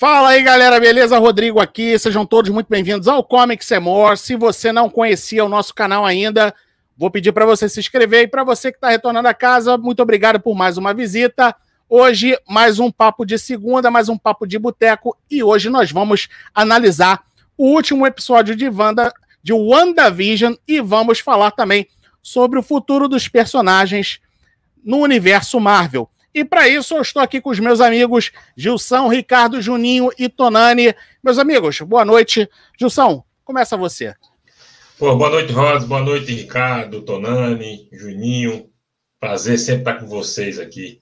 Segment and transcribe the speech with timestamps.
[0.00, 1.18] Fala aí, galera, beleza?
[1.18, 1.98] Rodrigo aqui.
[1.98, 4.16] Sejam todos muito bem-vindos ao Comics More.
[4.16, 6.54] Se você não conhecia o nosso canal ainda,
[6.96, 8.22] vou pedir para você se inscrever.
[8.22, 11.54] E para você que está retornando a casa, muito obrigado por mais uma visita.
[11.86, 15.14] Hoje, mais um papo de segunda, mais um papo de boteco.
[15.30, 17.22] E hoje nós vamos analisar
[17.54, 19.12] o último episódio de Wanda,
[19.42, 21.86] de WandaVision, e vamos falar também
[22.22, 24.18] sobre o futuro dos personagens
[24.82, 26.08] no universo Marvel.
[26.32, 30.94] E para isso eu estou aqui com os meus amigos Gilson, Ricardo, Juninho e Tonani.
[31.22, 32.48] Meus amigos, boa noite.
[32.78, 34.14] Gilson, começa você.
[34.96, 35.86] Pô, boa noite, Rods.
[35.86, 38.70] Boa noite, Ricardo, Tonani, Juninho.
[39.18, 41.00] Prazer sempre estar com vocês aqui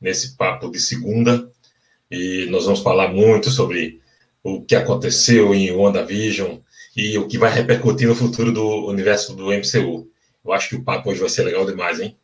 [0.00, 1.48] nesse papo de segunda.
[2.10, 4.00] E nós vamos falar muito sobre
[4.42, 6.58] o que aconteceu em WandaVision
[6.96, 10.08] e o que vai repercutir no futuro do universo do MCU.
[10.44, 12.16] Eu acho que o papo hoje vai ser legal demais, hein?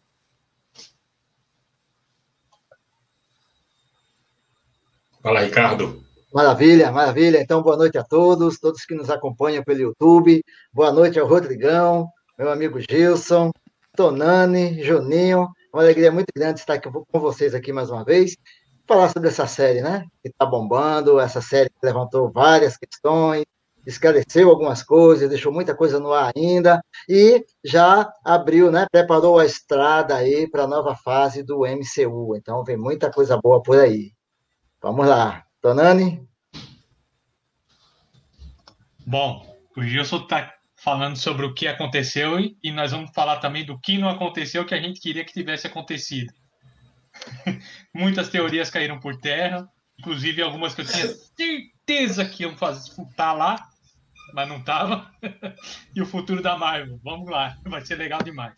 [5.22, 6.02] Fala, Ricardo.
[6.32, 7.42] Maravilha, maravilha.
[7.42, 10.42] Então, boa noite a todos, todos que nos acompanham pelo YouTube.
[10.72, 13.50] Boa noite ao Rodrigão, meu amigo Gilson,
[13.94, 15.46] Tonani, Juninho.
[15.74, 18.34] Uma alegria muito grande estar aqui com vocês aqui mais uma vez.
[18.88, 20.06] Falar sobre essa série, né?
[20.22, 23.44] Que está bombando, essa série que levantou várias questões,
[23.86, 28.86] esclareceu algumas coisas, deixou muita coisa no ar ainda e já abriu, né?
[28.90, 32.34] Preparou a estrada aí para a nova fase do MCU.
[32.36, 34.12] Então, vem muita coisa boa por aí.
[34.82, 35.44] Vamos lá.
[35.60, 36.26] Tonani?
[39.06, 43.78] Bom, o Gilson está falando sobre o que aconteceu e nós vamos falar também do
[43.78, 46.32] que não aconteceu que a gente queria que tivesse acontecido.
[47.94, 53.32] Muitas teorias caíram por terra, inclusive algumas que eu tinha certeza que iam fazer, tá
[53.34, 53.68] lá,
[54.32, 55.10] mas não tava.
[55.94, 58.54] e o futuro da Marvel, vamos lá, vai ser legal demais.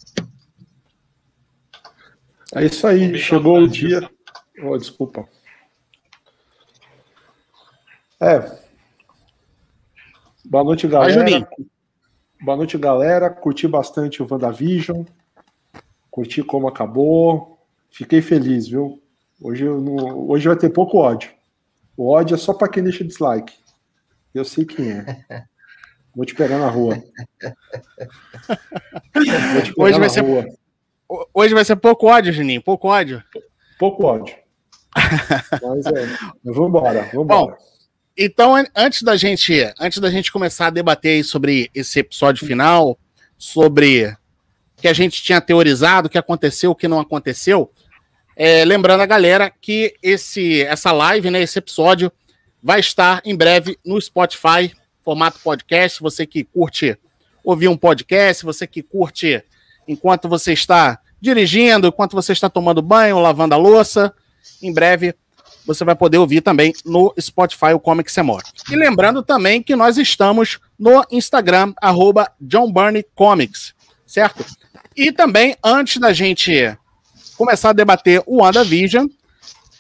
[2.55, 4.09] É isso aí, chegou o dia.
[4.62, 5.27] Oh, desculpa.
[8.23, 8.56] É.
[10.44, 11.49] Boa noite, galera.
[12.41, 13.28] Boa noite, galera.
[13.28, 15.03] Curti bastante o WandaVision.
[16.09, 17.59] Curti como acabou.
[17.91, 19.03] Fiquei feliz, viu?
[19.41, 20.31] Hoje, não...
[20.31, 21.32] Hoje vai ter pouco ódio.
[21.97, 23.55] O ódio é só para quem deixa dislike.
[24.32, 25.44] Eu sei quem é.
[26.15, 27.03] Vou te pegar na rua.
[29.77, 30.21] Hoje vai, ser...
[30.21, 30.47] Rua.
[31.34, 32.62] Hoje vai ser pouco ódio, Juninho.
[32.62, 33.21] Pouco ódio.
[33.81, 34.37] Pouco ódio.
[35.61, 36.06] Mas é.
[36.44, 37.03] Vamos embora.
[37.12, 37.72] Vamos embora.
[38.17, 42.99] Então, antes da gente, antes da gente começar a debater sobre esse episódio final,
[43.39, 44.15] sobre
[44.77, 47.71] que a gente tinha teorizado, o que aconteceu, o que não aconteceu,
[48.37, 52.12] é, lembrando a galera que esse, essa live, né, esse episódio,
[52.62, 56.00] vai estar em breve no Spotify, formato podcast.
[56.00, 56.99] Você que curte
[57.43, 59.43] ouvir um podcast, você que curte
[59.89, 64.12] enquanto você está dirigindo, enquanto você está tomando banho, lavando a louça,
[64.61, 65.15] em breve
[65.67, 68.43] você vai poder ouvir também no Spotify o Comics More.
[68.71, 72.31] E lembrando também que nós estamos no Instagram, arroba
[73.15, 73.75] Comics,
[74.06, 74.45] certo?
[74.97, 76.77] E também, antes da gente
[77.37, 79.06] começar a debater o WandaVision,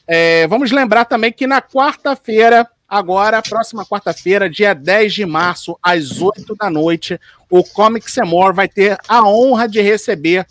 [0.06, 6.20] é, vamos lembrar também que na quarta-feira, agora, próxima quarta-feira, dia 10 de março, às
[6.20, 7.20] 8 da noite,
[7.50, 10.46] o Comics More vai ter a honra de receber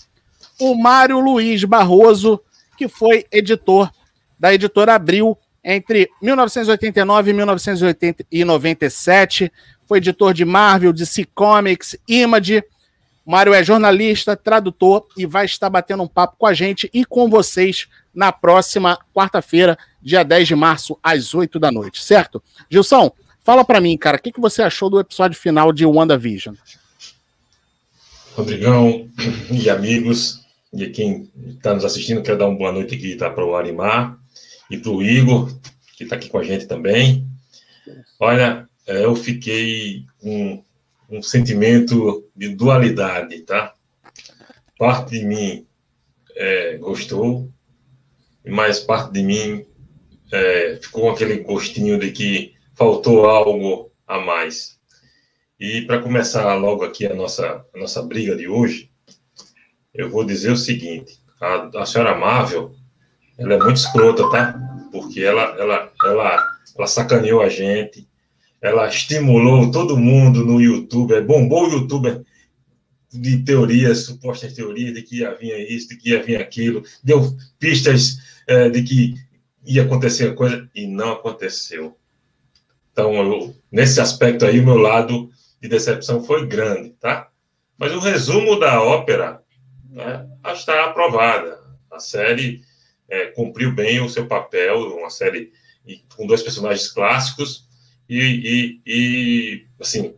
[0.60, 2.40] o Mário Luiz Barroso,
[2.78, 3.92] que foi editor
[4.42, 9.52] da editora Abril entre 1989 e 1997.
[9.86, 12.64] Foi editor de Marvel, DC Comics, Image.
[13.24, 17.30] Mário é jornalista, tradutor e vai estar batendo um papo com a gente e com
[17.30, 22.42] vocês na próxima quarta-feira, dia 10 de março, às 8 da noite, certo?
[22.68, 23.12] Gilson,
[23.44, 26.56] fala para mim, cara, o que, que você achou do episódio final de WandaVision?
[28.34, 29.08] Rodrigão
[29.52, 30.44] e amigos,
[30.74, 34.20] e quem está nos assistindo, quero dar uma boa noite aqui tá, para o Arimar
[34.72, 35.54] e para o Igor,
[35.98, 37.28] que está aqui com a gente também.
[38.18, 40.64] Olha, é, eu fiquei um,
[41.10, 43.74] um sentimento de dualidade, tá?
[44.80, 45.68] Parte de mim
[46.36, 47.52] é, gostou,
[48.48, 49.66] mas parte de mim
[50.32, 54.80] é, ficou com aquele gostinho de que faltou algo a mais.
[55.60, 58.90] E para começar logo aqui a nossa, a nossa briga de hoje,
[59.94, 62.74] eu vou dizer o seguinte: a, a senhora Marvel
[63.38, 64.60] ela é muito escrota, tá?
[64.92, 66.48] Porque ela, ela, ela,
[66.78, 68.08] ela sacaneou a gente,
[68.62, 72.24] ela estimulou todo mundo no YouTube, é, bombou o YouTube
[73.12, 77.36] de teorias, supostas teorias de que ia vir isso, de que ia vir aquilo, deu
[77.60, 78.18] pistas
[78.48, 79.16] é, de que
[79.66, 81.98] ia acontecer coisa e não aconteceu.
[82.92, 85.30] Então, eu, nesse aspecto aí, o meu lado
[85.62, 87.30] de decepção foi grande, tá?
[87.78, 89.42] Mas o resumo da ópera
[89.90, 91.60] né, está aprovada.
[91.92, 92.62] A série
[93.12, 95.52] é, cumpriu bem o seu papel, uma série
[96.16, 97.68] com dois personagens clássicos,
[98.08, 100.16] e, e, e, assim,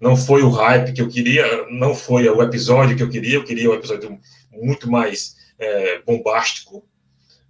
[0.00, 3.44] não foi o hype que eu queria, não foi o episódio que eu queria, eu
[3.44, 4.18] queria um episódio
[4.50, 6.84] muito mais é, bombástico,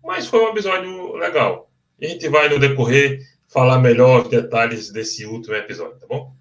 [0.04, 1.70] mas foi um episódio legal.
[1.98, 6.34] E a gente vai, no decorrer, falar melhor os detalhes desse último episódio, tá bom?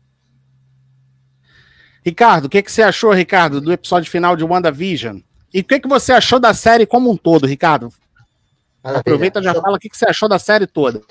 [2.03, 5.19] Ricardo, o que, que você achou, Ricardo, do episódio final de WandaVision?
[5.53, 7.93] E o que, que você achou da série como um todo, Ricardo?
[8.83, 8.99] Maravilha.
[8.99, 11.01] Aproveita e já fala o que, que você achou da série toda.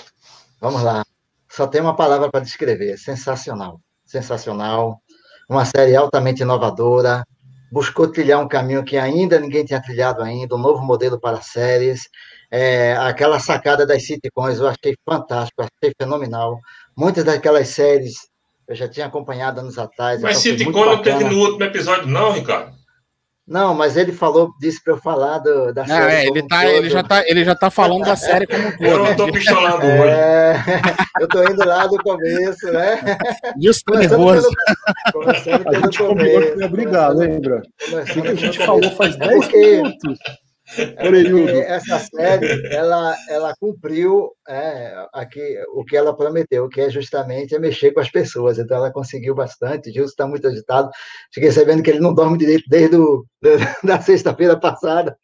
[0.60, 1.04] Vamos lá.
[1.48, 3.80] Só tem uma palavra para descrever: sensacional.
[4.04, 5.00] Sensacional.
[5.48, 7.24] Uma série altamente inovadora.
[7.72, 12.08] Buscou trilhar um caminho que ainda ninguém tinha trilhado ainda, um novo modelo para séries.
[12.50, 16.58] É, aquela sacada das sitcoms eu achei fantástico, achei fenomenal.
[16.96, 18.28] Muitas daquelas séries
[18.66, 20.20] eu já tinha acompanhado anos atrás.
[20.20, 22.79] Mas sitcom não teve no último episódio, não, Ricardo?
[23.50, 26.14] Não, mas ele falou, disse para eu falar do, da série.
[26.14, 28.84] É, ele, tá, ele, já tá, ele já tá falando da série como um todo.
[28.84, 30.54] Eu não tô pistolando é,
[31.20, 33.00] Eu tô indo lá do começo, né?
[33.60, 34.48] Isso tá nervoso.
[35.12, 36.58] Pelo, começando pelo a gente começo.
[36.58, 37.62] Que brigar, lembra?
[37.92, 40.18] O que a gente falou faz 10 minutos.
[40.76, 45.40] É, essa série, ela, ela cumpriu é, aqui,
[45.74, 48.58] o que ela prometeu, que é justamente é mexer com as pessoas.
[48.58, 49.90] Então, ela conseguiu bastante.
[49.90, 50.90] Gilson está muito agitado.
[51.32, 53.24] Fiquei sabendo que ele não dorme direito desde o,
[53.82, 55.16] da sexta-feira passada.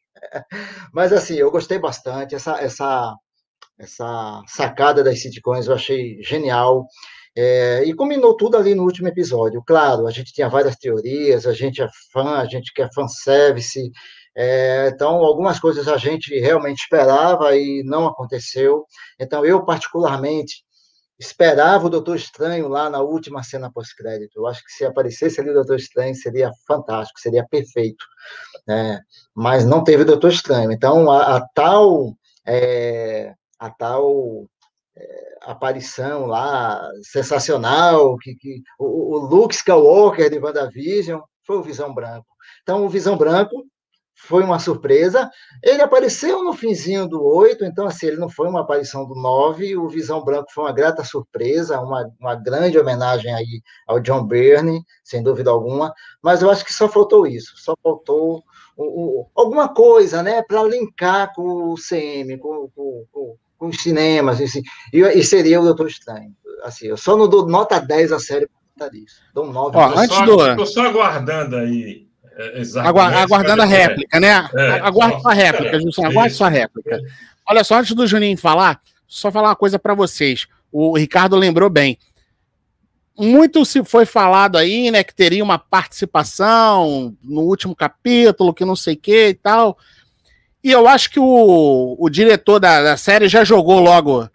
[0.92, 2.34] Mas, assim, eu gostei bastante.
[2.34, 3.14] Essa, essa,
[3.78, 6.86] essa sacada das sitcoms eu achei genial.
[7.38, 9.62] É, e combinou tudo ali no último episódio.
[9.66, 13.92] Claro, a gente tinha várias teorias, a gente é fã, a gente quer fanservice,
[14.36, 18.84] é, então, algumas coisas a gente realmente esperava e não aconteceu.
[19.18, 20.62] Então, eu, particularmente,
[21.18, 24.36] esperava o Doutor Estranho lá na última cena pós-crédito.
[24.36, 28.04] Eu acho que se aparecesse ali o Doutor Estranho seria fantástico, seria perfeito.
[28.68, 29.00] Né?
[29.34, 30.70] Mas não teve o Doutor Estranho.
[30.70, 32.14] Então, a, a tal.
[32.46, 34.46] É, a tal
[34.94, 41.94] é, aparição lá sensacional que, que o, o Luke Skywalker de WandaVision foi o Visão
[41.94, 42.26] Branco.
[42.62, 43.64] Então, o Visão Branco
[44.16, 45.30] foi uma surpresa.
[45.62, 49.76] Ele apareceu no finzinho do 8, então assim, ele não foi uma aparição do 9,
[49.76, 54.82] o Visão Branco foi uma grata surpresa, uma, uma grande homenagem aí ao John Byrne,
[55.04, 55.92] sem dúvida alguma,
[56.22, 58.42] mas eu acho que só faltou isso, só faltou
[58.76, 63.82] o, o, alguma coisa, né, para linkar com o CM, com, com, com, com os
[63.82, 66.34] cinemas, assim, e, e, seria o Doutor Estranho.
[66.62, 69.20] Assim, eu só não dou nota 10 à série por conta disso.
[69.34, 69.76] Dou um 9.
[69.76, 70.46] Ó, antes do...
[70.48, 72.62] Estou só aguardando aí é,
[73.18, 74.48] aguardando a réplica, né?
[74.54, 76.12] É, Aguarde sua réplica, Juscelino.
[76.12, 77.00] Aguarde sua réplica.
[77.48, 80.46] Olha só, antes do Juninho falar, só falar uma coisa para vocês.
[80.70, 81.98] O Ricardo lembrou bem.
[83.18, 88.76] Muito se foi falado aí, né, que teria uma participação no último capítulo, que não
[88.76, 89.78] sei o que e tal.
[90.62, 94.28] E eu acho que o, o diretor da, da série já jogou logo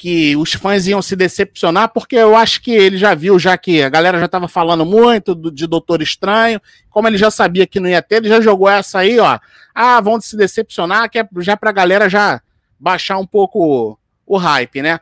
[0.00, 3.82] que os fãs iam se decepcionar, porque eu acho que ele já viu, já que
[3.82, 6.58] a galera já estava falando muito do, de Doutor Estranho,
[6.88, 9.38] como ele já sabia que não ia ter, ele já jogou essa aí, ó.
[9.74, 12.40] Ah, vão se decepcionar, que é já pra galera já
[12.78, 15.00] baixar um pouco o, o hype, né?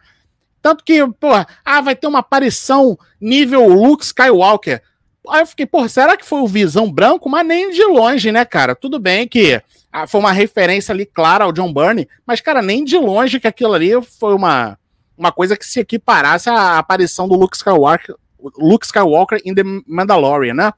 [0.60, 1.28] Tanto que, pô,
[1.64, 4.82] ah, vai ter uma aparição nível Luke Skywalker.
[5.28, 7.30] Aí eu fiquei, pô, será que foi o Visão Branco?
[7.30, 8.74] Mas nem de longe, né, cara?
[8.74, 9.62] Tudo bem que
[9.92, 13.46] ah, foi uma referência ali clara ao John Byrne, mas, cara, nem de longe que
[13.46, 14.76] aquilo ali foi uma
[15.18, 18.14] uma coisa que se equiparasse à aparição do Luke Skywalker,
[18.56, 20.72] Luke Skywalker em The Mandalorian, né?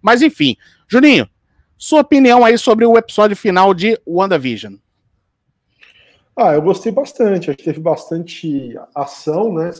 [0.00, 1.28] Mas enfim, Juninho,
[1.76, 4.74] sua opinião aí sobre o episódio final de WandaVision.
[6.36, 9.72] Ah, eu gostei bastante, acho que teve bastante ação, né?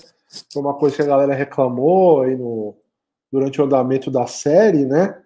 [0.52, 2.74] Foi uma coisa que a galera reclamou aí no,
[3.30, 5.16] durante o andamento da série, né?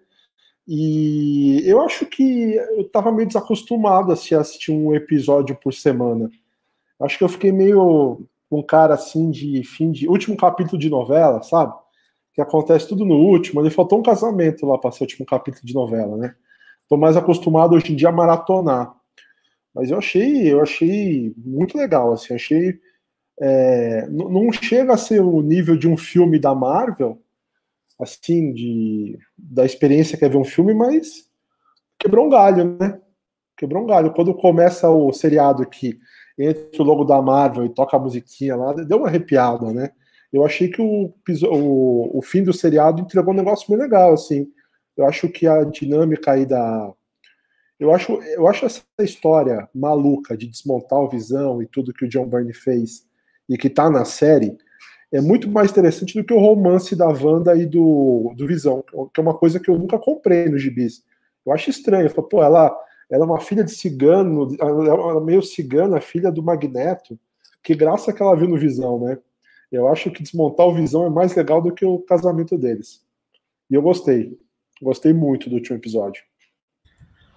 [0.67, 6.29] E eu acho que eu tava meio desacostumado a assistir um episódio por semana.
[7.01, 8.25] Acho que eu fiquei meio
[8.57, 11.73] um cara assim de fim de último capítulo de novela, sabe?
[12.33, 13.61] Que acontece tudo no último.
[13.61, 16.35] Ele faltou um casamento lá para ser o último capítulo de novela, né?
[16.89, 18.93] Tô mais acostumado hoje em dia a maratonar.
[19.73, 22.79] Mas eu achei, eu achei muito legal, assim, achei
[23.39, 27.21] é, não chega a ser o nível de um filme da Marvel,
[27.99, 31.29] assim, de da experiência que é ver um filme, mas
[31.97, 32.99] quebrou um galho, né?
[33.57, 34.13] Quebrou um galho.
[34.13, 35.99] Quando começa o seriado que
[36.37, 39.91] entre o logo da Marvel e toca a musiquinha lá, deu uma arrepiada, né?
[40.31, 41.13] Eu achei que o,
[41.51, 44.47] o, o fim do seriado entregou um negócio bem legal, assim.
[44.97, 46.91] Eu acho que a dinâmica aí da.
[47.79, 52.09] Eu acho, eu acho essa história maluca de desmontar o Visão e tudo que o
[52.09, 53.05] John Byrne fez
[53.47, 54.57] e que tá na série
[55.11, 59.21] é muito mais interessante do que o romance da Wanda e do, do Visão, que
[59.21, 61.03] é uma coisa que eu nunca comprei no gibis.
[61.45, 62.07] Eu acho estranho.
[62.07, 62.75] Eu falo, pô, ela
[63.13, 67.19] ela é uma filha de cigano, ela é meio cigana, filha do Magneto.
[67.61, 69.19] que graça que ela viu no Visão, né?
[69.71, 73.03] Eu acho que desmontar o Visão é mais legal do que o casamento deles.
[73.69, 74.35] E eu gostei.
[74.81, 76.23] Gostei muito do último episódio.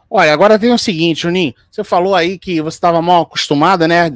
[0.09, 1.55] Olha, agora tem o seguinte, Juninho.
[1.71, 4.11] Você falou aí que você estava mal acostumada, né?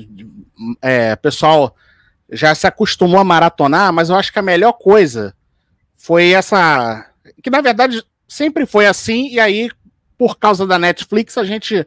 [0.80, 1.76] É, pessoal
[2.32, 5.34] já se acostumou a maratonar, mas eu acho que a melhor coisa
[5.94, 7.06] foi essa.
[7.42, 9.68] Que na verdade sempre foi assim, e aí,
[10.20, 11.86] por causa da Netflix, a gente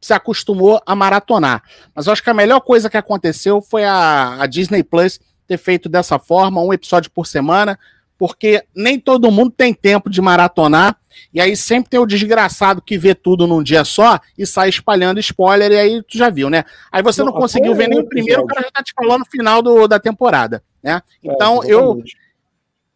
[0.00, 1.64] se acostumou a maratonar.
[1.92, 5.58] Mas eu acho que a melhor coisa que aconteceu foi a, a Disney Plus ter
[5.58, 7.76] feito dessa forma, um episódio por semana,
[8.16, 10.96] porque nem todo mundo tem tempo de maratonar,
[11.34, 15.18] e aí sempre tem o desgraçado que vê tudo num dia só e sai espalhando
[15.18, 16.62] spoiler, e aí tu já viu, né?
[16.92, 19.22] Aí você não, não conseguiu ver nem o primeiro, o cara já tá te falando
[19.22, 21.02] no final do, da temporada, né?
[21.24, 22.00] É, então eu.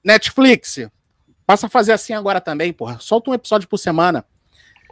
[0.04, 0.78] Netflix,
[1.44, 2.98] passa a fazer assim agora também, porra.
[3.00, 4.24] Solta um episódio por semana.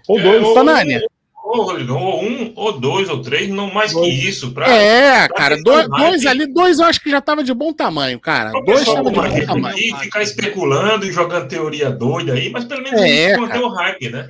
[0.08, 0.42] Ou dois.
[0.42, 1.02] É, Tanânia.
[1.44, 4.06] Ou, ou um, ou dois, ou três, não mais dois.
[4.06, 4.52] que isso.
[4.52, 7.72] Pra, é, pra cara, dois, dois, ali, dois eu acho que já tava de bom
[7.72, 8.50] tamanho, cara.
[8.64, 9.78] dois tava de bom tamanho.
[9.78, 14.08] E ficar especulando e jogando teoria doida aí, mas pelo menos é, manter o hype,
[14.08, 14.28] né?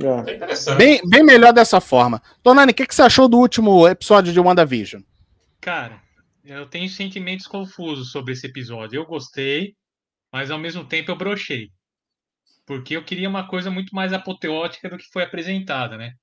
[0.00, 0.30] É.
[0.30, 0.78] é interessante.
[0.78, 2.22] Bem, bem melhor dessa forma.
[2.42, 5.02] Tonani, o que, que você achou do último episódio de WandaVision?
[5.60, 6.00] Cara,
[6.42, 8.96] eu tenho sentimentos confusos sobre esse episódio.
[8.96, 9.74] Eu gostei,
[10.32, 11.70] mas ao mesmo tempo eu brochei.
[12.70, 16.14] Porque eu queria uma coisa muito mais apoteótica do que foi apresentada, né?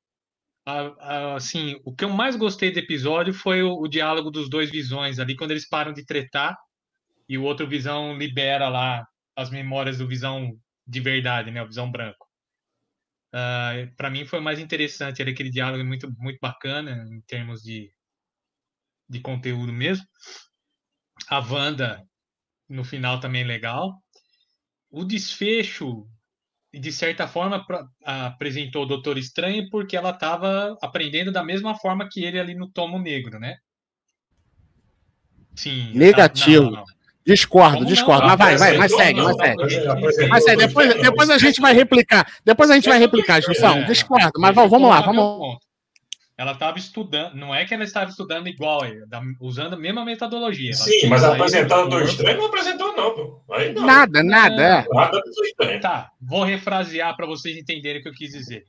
[1.35, 5.19] assim, o que eu mais gostei do episódio foi o, o, diálogo dos dois visões
[5.19, 6.57] ali, quando eles param de tretar
[7.27, 11.61] e o outro visão libera lá as memórias do visão de verdade, né?
[11.61, 12.25] O visão branco.
[13.33, 17.61] Uh, ah, para mim foi mais interessante, era aquele diálogo muito, muito bacana em termos
[17.61, 17.91] de,
[19.09, 20.05] de conteúdo mesmo.
[21.29, 22.07] A Wanda,
[22.69, 24.01] no final, também legal.
[24.89, 26.07] O desfecho
[26.77, 27.65] e de certa forma
[28.05, 32.69] apresentou o Doutor Estranho porque ela estava aprendendo da mesma forma que ele ali no
[32.69, 33.55] Tomo Negro, né?
[35.55, 35.91] Sim.
[35.95, 36.65] Negativo.
[36.65, 36.85] Não, não, não.
[37.25, 38.27] Discordo, Como discordo.
[38.27, 40.27] Mas vai, vai, mas segue, mas segue.
[40.29, 40.67] Mas segue.
[40.67, 42.31] Depois, depois a gente vai replicar.
[42.45, 43.83] Depois a gente vai replicar, Gilson.
[43.85, 45.57] Discordo, mas vamos lá, vamos
[46.37, 48.81] ela estava estudando, não é que ela estava estudando igual,
[49.39, 50.71] usando a mesma metodologia.
[50.73, 53.41] Sim, mas apresentar o Doutor Estranho não apresentou, não.
[53.55, 53.83] Aí não.
[53.83, 54.63] Nada, nada.
[54.63, 54.85] É.
[54.87, 55.21] Nada
[55.81, 58.65] Tá, vou refrasear para vocês entenderem o que eu quis dizer.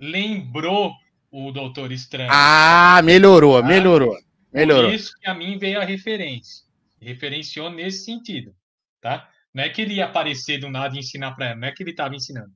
[0.00, 0.92] Lembrou
[1.30, 2.30] o Doutor Estranho.
[2.32, 3.68] Ah, melhorou, tá?
[3.68, 4.18] melhorou.
[4.52, 4.90] Melhorou.
[4.90, 6.64] Por isso que a mim veio a referência.
[7.00, 8.52] Referenciou nesse sentido,
[9.00, 9.28] tá?
[9.54, 11.84] Não é que ele ia aparecer do nada e ensinar para ela, não é que
[11.84, 12.52] ele estava ensinando.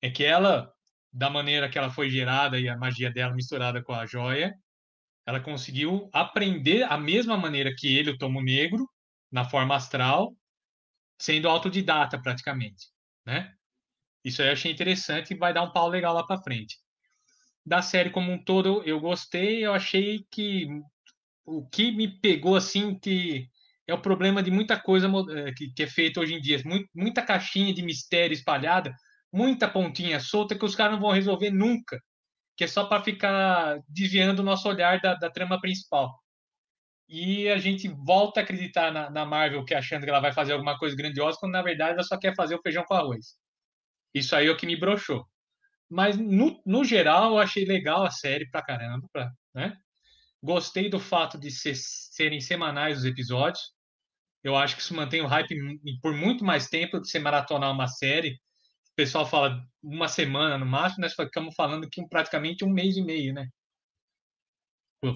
[0.00, 0.72] É que ela
[1.16, 4.54] da maneira que ela foi gerada e a magia dela misturada com a joia,
[5.24, 8.86] ela conseguiu aprender a mesma maneira que ele, o Tomo Negro,
[9.32, 10.36] na forma astral,
[11.18, 12.88] sendo autodidata praticamente,
[13.24, 13.50] né?
[14.22, 16.76] Isso aí eu achei interessante e vai dar um pau legal lá para frente.
[17.64, 20.68] Da série como um todo, eu gostei, eu achei que
[21.46, 23.48] o que me pegou assim que
[23.86, 26.60] é o problema de muita coisa eh, que, é feita hoje em dia,
[26.94, 28.94] muita caixinha de mistério espalhada,
[29.32, 32.00] muita pontinha solta que os caras não vão resolver nunca,
[32.56, 36.18] que é só para ficar desviando o nosso olhar da, da, trama principal.
[37.08, 40.52] E a gente volta a acreditar na, na, Marvel que achando que ela vai fazer
[40.54, 43.36] alguma coisa grandiosa, quando na verdade ela só quer fazer o feijão com arroz.
[44.14, 45.26] Isso aí é o que me broxou.
[45.88, 49.76] Mas no, no geral eu achei legal a série pra caramba, pra, né?
[50.42, 53.62] Gostei do fato de ser, serem semanais os episódios.
[54.42, 55.54] Eu acho que isso mantém o hype
[56.00, 58.38] por muito mais tempo do que você maratonar uma série
[58.96, 63.34] pessoal fala uma semana no máximo, nós ficamos falando que praticamente um mês e meio,
[63.34, 63.48] né?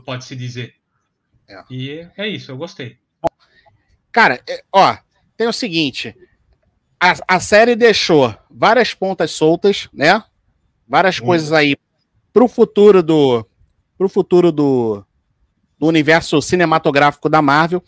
[0.04, 0.74] Pode-se dizer.
[1.48, 1.64] É.
[1.70, 2.98] E é isso, eu gostei.
[4.12, 4.96] Cara, é, ó,
[5.36, 6.14] tem o seguinte:
[7.00, 10.22] a, a série deixou várias pontas soltas, né?
[10.86, 11.24] Várias hum.
[11.24, 11.74] coisas aí
[12.32, 13.44] pro futuro do
[13.96, 15.04] pro futuro do,
[15.78, 17.82] do universo cinematográfico da Marvel.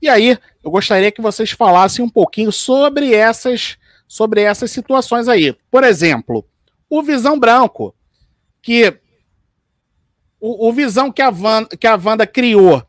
[0.00, 5.56] E aí, eu gostaria que vocês falassem um pouquinho sobre essas sobre essas situações aí.
[5.70, 6.44] Por exemplo,
[6.88, 7.94] o Visão Branco,
[8.62, 8.98] que
[10.40, 12.86] o, o Visão que a, Van, que a Wanda criou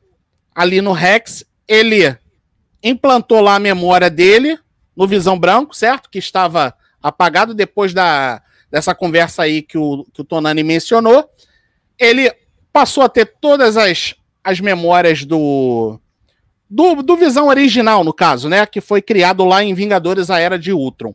[0.54, 2.18] ali no Rex, ele
[2.84, 4.58] implantou lá a memória dele
[4.96, 6.10] no Visão Branco, certo?
[6.10, 11.30] Que estava apagado depois da, dessa conversa aí que o, que o Tonani mencionou.
[11.98, 12.32] Ele
[12.72, 16.00] passou a ter todas as, as memórias do,
[16.70, 18.66] do, do Visão original, no caso, né?
[18.66, 21.14] Que foi criado lá em Vingadores a Era de Ultron.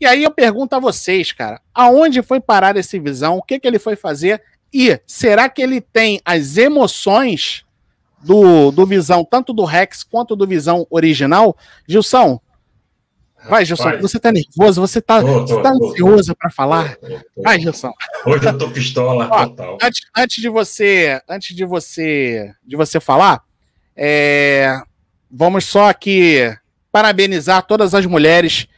[0.00, 3.38] E aí eu pergunto a vocês, cara, aonde foi parar esse Visão?
[3.38, 4.42] O que, que ele foi fazer?
[4.72, 7.64] E será que ele tem as emoções
[8.22, 11.56] do, do Visão, tanto do Rex quanto do Visão original?
[11.86, 12.40] Gilson,
[13.48, 16.96] Vai, Gilson, você tá nervoso, você tá, tô, tô, você tá tô, ansioso para falar.
[17.36, 17.92] Vai, Gilson.
[18.24, 19.78] Hoje eu tô pistola Ó, total.
[19.82, 23.42] Antes, antes, de você, antes de você, de você falar,
[23.96, 24.80] é,
[25.30, 26.56] vamos só aqui
[26.90, 28.68] parabenizar todas as mulheres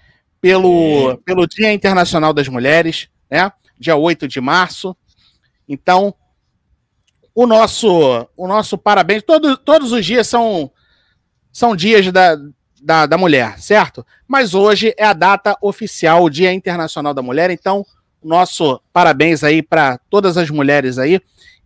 [0.40, 3.50] pelo, pelo Dia Internacional das Mulheres, né?
[3.78, 4.96] Dia 8 de março.
[5.68, 6.14] Então,
[7.34, 9.22] o nosso, o nosso parabéns.
[9.22, 10.70] Todo, todos os dias são,
[11.52, 12.36] são dias da,
[12.80, 14.06] da, da mulher, certo?
[14.26, 17.50] Mas hoje é a data oficial, o Dia Internacional da Mulher.
[17.50, 17.84] Então,
[18.22, 21.20] nosso parabéns aí para todas as mulheres aí.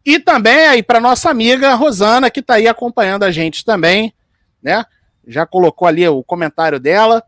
[0.04, 4.14] E também aí para nossa amiga Rosana, que está aí acompanhando a gente também,
[4.62, 4.84] né?
[5.26, 7.22] Já colocou ali o comentário dela.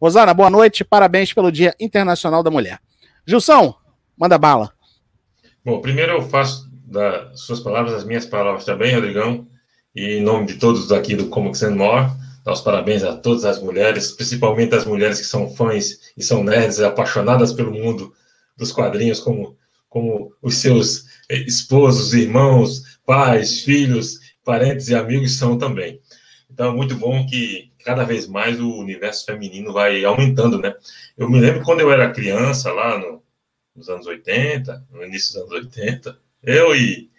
[0.00, 2.80] Rosana, boa noite, parabéns pelo Dia Internacional da Mulher.
[3.26, 3.74] Gilson,
[4.16, 4.72] manda bala.
[5.64, 9.46] Bom, primeiro eu faço das suas palavras as minhas palavras também, Rodrigão,
[9.94, 12.10] e em nome de todos daqui do Como Sendo More,
[12.44, 16.42] dar os parabéns a todas as mulheres, principalmente as mulheres que são fãs e são
[16.42, 18.12] nerds, apaixonadas pelo mundo
[18.56, 19.56] dos quadrinhos, como,
[19.88, 21.09] como os seus
[21.46, 26.00] esposos, irmãos, pais, filhos, parentes e amigos são também.
[26.50, 30.74] Então é muito bom que cada vez mais o universo feminino vai aumentando, né?
[31.16, 33.22] Eu me lembro quando eu era criança, lá no,
[33.74, 37.10] nos anos 80, no início dos anos 80, eu e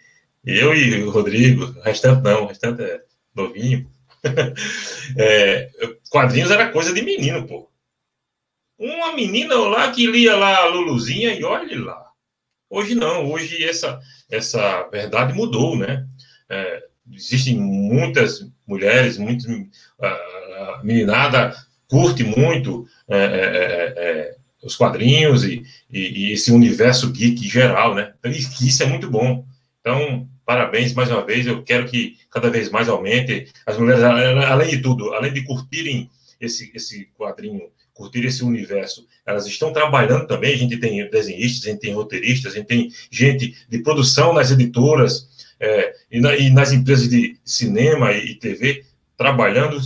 [0.44, 3.02] eu e o Rodrigo, o restante não, o restante é
[3.34, 3.88] novinho.
[5.16, 5.70] é,
[6.10, 7.70] quadrinhos era coisa de menino, pô.
[8.78, 12.11] Uma menina lá que lia lá a Luluzinha e olhe lá.
[12.72, 14.00] Hoje não, hoje essa,
[14.30, 16.06] essa verdade mudou, né?
[16.48, 19.44] É, existem muitas mulheres, muitas,
[20.00, 21.54] a, a meninada
[21.86, 27.94] curte muito é, é, é, é os quadrinhos e, e, e, esse universo geek geral,
[27.94, 28.14] né?
[28.18, 29.44] Então, isso é muito bom.
[29.80, 31.46] Então, parabéns mais uma vez.
[31.46, 33.48] Eu quero que cada vez mais aumente.
[33.66, 36.08] As mulheres, além de tudo, além de curtirem
[36.40, 40.54] esse, esse quadrinho, curtir esse universo, elas estão trabalhando também.
[40.54, 44.50] A gente tem desenhistas, a gente tem roteiristas, a gente tem gente de produção nas
[44.50, 45.28] editoras
[45.60, 48.84] é, e, na, e, nas empresas de cinema e, e TV
[49.16, 49.78] trabalhando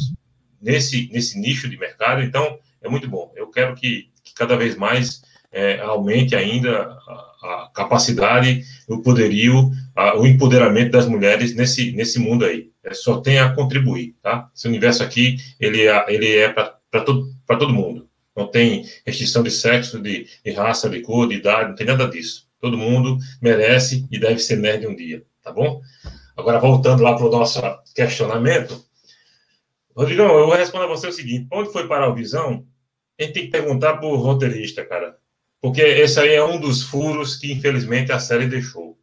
[0.61, 2.23] nesse, nesse nicho de mercado.
[2.23, 3.33] Então, é muito bom.
[3.37, 6.97] Eu quero que, que cada vez mais é, aumente ainda
[7.43, 12.71] a capacidade, o poderio, a, o empoderamento das mulheres nesse, nesse mundo aí.
[12.85, 14.49] É, só tem a contribuir, tá?
[14.55, 18.09] Esse universo aqui, ele é, ele é para todo, todo mundo.
[18.35, 22.07] Não tem restrição de sexo, de, de, raça, de cor, de idade, não tem nada
[22.07, 22.47] disso.
[22.61, 25.81] Todo mundo merece e deve ser nerd um dia, tá bom?
[26.37, 27.61] Agora, voltando lá para o nosso
[27.95, 28.85] questionamento.
[29.97, 32.67] Rodrigão, eu vou responder a você o seguinte: onde foi parar o Visão?
[33.19, 35.17] A gente tem que perguntar para o roteirista, cara
[35.67, 38.97] porque esse aí é um dos furos que, infelizmente, a série deixou.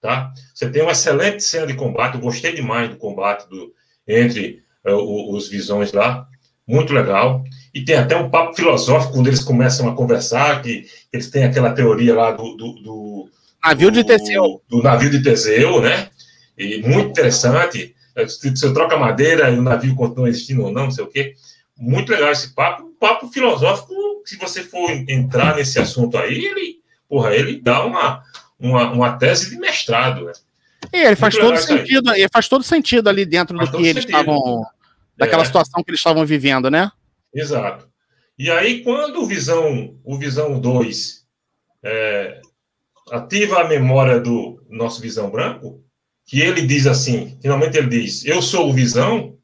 [0.00, 0.32] Tá?
[0.54, 3.74] Você tem uma excelente cena de combate, eu gostei demais do combate do,
[4.06, 6.28] entre uh, os visões lá,
[6.68, 7.42] muito legal.
[7.74, 11.72] E tem até um papo filosófico quando eles começam a conversar, que eles têm aquela
[11.72, 12.56] teoria lá do.
[12.56, 13.28] do, do
[13.64, 14.62] navio de Teseu.
[14.68, 16.08] Do, navio de Teseu, né?
[16.56, 17.94] E muito interessante.
[18.28, 21.34] Se você troca madeira e o navio continua existindo ou não, não sei o quê.
[21.76, 22.84] Muito legal esse papo.
[22.84, 23.94] Um papo filosófico
[24.28, 28.22] se você for entrar nesse assunto aí, ele, porra, ele dá uma,
[28.60, 30.32] uma, uma tese de mestrado, né?
[30.92, 34.04] E ele faz todo sentido, ele faz todo sentido ali dentro faz do que eles
[34.04, 34.66] estavam.
[35.18, 35.46] Daquela é.
[35.46, 36.90] situação que eles estavam vivendo, né?
[37.34, 37.88] Exato.
[38.38, 41.26] E aí, quando o Visão, o Visão 2
[41.82, 42.40] é,
[43.10, 45.84] ativa a memória do nosso Visão Branco,
[46.24, 49.36] que ele diz assim, finalmente ele diz, eu sou o Visão,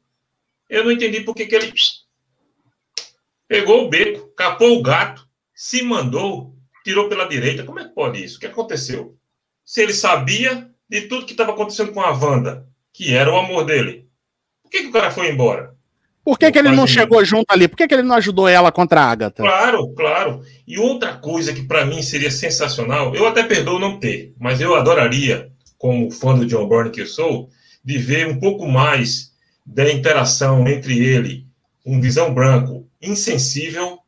[0.69, 1.73] eu não entendi por que, que ele
[3.47, 7.63] Pegou o beco, capou o gato, se mandou, tirou pela direita.
[7.63, 8.37] Como é que pode isso?
[8.37, 9.15] O que aconteceu?
[9.63, 13.65] Se ele sabia de tudo que estava acontecendo com a Wanda, que era o amor
[13.65, 14.04] dele,
[14.75, 15.73] que, que o cara foi embora?
[16.23, 17.67] Por que, que ele não chegou junto ali?
[17.67, 19.43] Por que, que ele não ajudou ela contra a Agatha?
[19.43, 20.41] Claro, claro.
[20.67, 24.75] E outra coisa que para mim seria sensacional, eu até perdoo não ter, mas eu
[24.75, 27.49] adoraria, como fã do John Byrne que eu sou,
[27.83, 29.31] de ver um pouco mais
[29.63, 31.45] da interação entre ele,
[31.85, 33.99] um visão branco, insensível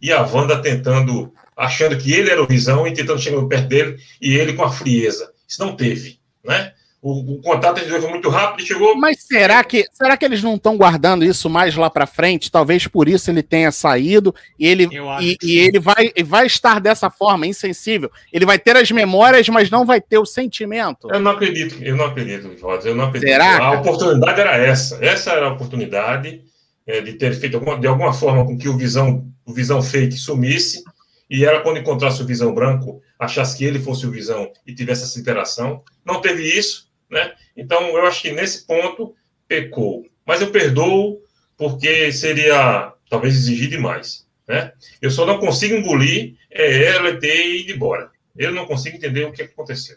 [0.00, 3.96] e a Wanda tentando, achando que ele era o Visão e tentando chegar perto dele
[4.20, 5.32] e ele com a frieza.
[5.48, 6.72] Isso não teve, né?
[7.06, 8.96] O, o contato entre foi muito rápido e chegou.
[8.96, 12.50] Mas será que, será que eles não estão guardando isso mais lá para frente?
[12.50, 14.88] Talvez por isso ele tenha saído e ele,
[15.20, 18.10] e, e, ele vai, vai estar dessa forma, insensível.
[18.32, 21.10] Ele vai ter as memórias, mas não vai ter o sentimento.
[21.12, 23.28] Eu não acredito, eu não acredito, Jorge, eu não acredito.
[23.28, 23.58] Será?
[23.58, 25.04] A oportunidade era essa.
[25.04, 26.40] Essa era a oportunidade
[26.86, 30.16] é, de ter feito alguma, de alguma forma com que o visão, o visão fake
[30.16, 30.82] sumisse,
[31.28, 35.04] e ela, quando encontrasse o visão branco, achasse que ele fosse o visão e tivesse
[35.04, 35.82] essa interação.
[36.02, 37.32] Não teve isso, né?
[37.56, 39.14] Então, eu acho que nesse ponto
[39.48, 40.04] pecou.
[40.26, 41.22] Mas eu perdoo
[41.56, 44.26] porque seria talvez exigir demais.
[44.46, 44.72] Né?
[45.00, 48.10] Eu só não consigo engolir é, ela ter ido embora.
[48.36, 49.96] Eu não consigo entender o que aconteceu.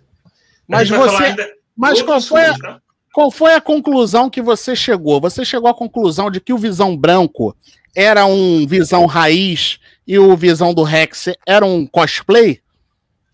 [0.67, 1.36] Mas você.
[1.75, 2.82] Mas qual foi, a, tá?
[3.13, 5.19] qual foi a conclusão que você chegou?
[5.21, 7.56] Você chegou à conclusão de que o Visão Branco
[7.95, 12.62] era um Visão Raiz e o Visão do Rex era um cosplay?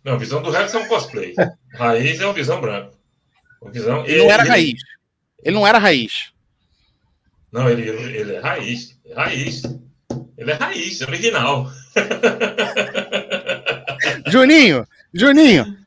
[0.04, 1.34] Não, o Visão do Rex é um cosplay.
[1.76, 2.94] Raiz é o Visão Branco.
[3.64, 4.82] O visão, ele, ele não era ele, raiz.
[5.44, 6.32] Ele não era raiz.
[7.52, 8.98] Não, ele, ele é raiz.
[9.06, 9.64] É raiz.
[10.38, 11.72] Ele é raiz, é original.
[14.28, 15.78] Juninho, Juninho,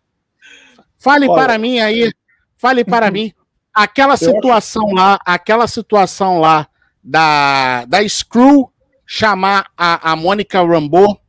[0.99, 2.13] fale Olha, para mim aí,
[2.57, 3.33] fale para mim,
[3.75, 6.67] aquela situação lá, aquela situação lá
[7.03, 8.73] da, da Screw
[9.05, 11.21] chamar a, a Mônica Rambeau,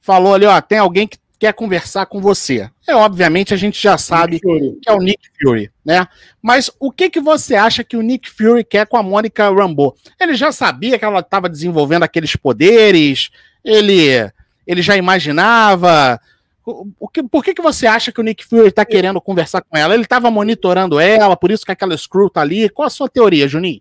[0.00, 2.70] falou ali, ó, tem alguém que quer conversar com você.
[2.86, 6.06] É, obviamente, a gente já sabe que é o Nick Fury, né?
[6.40, 9.92] Mas o que, que você acha que o Nick Fury quer com a Mônica Rambeau?
[10.20, 13.30] Ele já sabia que ela estava desenvolvendo aqueles poderes?
[13.64, 14.30] Ele,
[14.64, 16.20] ele já imaginava?
[16.64, 19.76] O que, por que, que você acha que o Nick Fury está querendo conversar com
[19.76, 19.94] ela?
[19.94, 22.68] Ele estava monitorando ela, por isso que aquela Screw tá ali.
[22.68, 23.80] Qual a sua teoria, Juninho?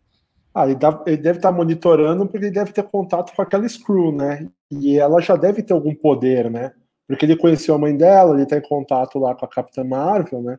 [0.52, 3.70] Ah, ele, tá, ele deve estar tá monitorando porque ele deve ter contato com aquela
[3.70, 4.48] Screw, né?
[4.72, 6.72] E ela já deve ter algum poder, né?
[7.16, 10.42] Porque ele conheceu a mãe dela, ele está em contato lá com a Capitã Marvel,
[10.42, 10.58] né?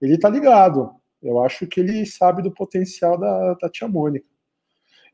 [0.00, 0.90] Ele está ligado.
[1.22, 4.26] Eu acho que ele sabe do potencial da, da tia Mônica.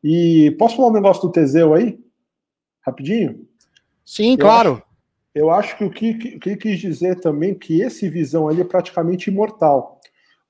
[0.02, 1.98] E posso falar um negócio do Teseu aí?
[2.80, 3.46] Rapidinho?
[4.04, 4.72] Sim, eu claro.
[4.74, 4.82] Acho,
[5.34, 8.64] eu acho que o que, que, que quis dizer também que esse visão ali é
[8.64, 10.00] praticamente imortal.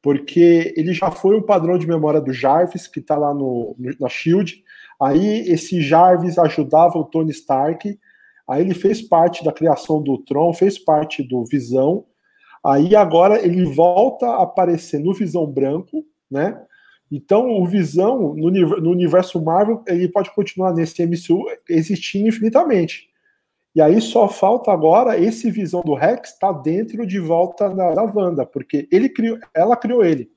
[0.03, 4.09] Porque ele já foi um padrão de memória do Jarvis, que está lá no, na
[4.09, 4.63] Shield.
[5.01, 7.99] Aí esse Jarvis ajudava o Tony Stark
[8.49, 12.05] Aí ele fez parte da criação do Tron, fez parte do Visão.
[12.65, 16.61] Aí agora ele volta a aparecer no Visão Branco, né?
[17.11, 23.09] Então o Visão no, no universo Marvel ele pode continuar nesse MCU existindo infinitamente.
[23.75, 27.95] E aí só falta agora esse Visão do Rex estar tá dentro de volta da,
[27.95, 30.31] da Wanda, porque ele criou, ela criou ele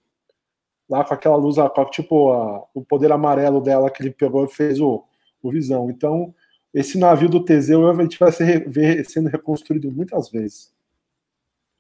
[0.89, 4.50] lá com aquela luz, com, tipo a, o poder amarelo dela que ele pegou e
[4.50, 5.04] fez o,
[5.41, 5.89] o Visão.
[5.89, 6.34] Então
[6.73, 8.32] esse navio do Teseu a gente vai
[8.67, 10.71] ver sendo reconstruído muitas vezes.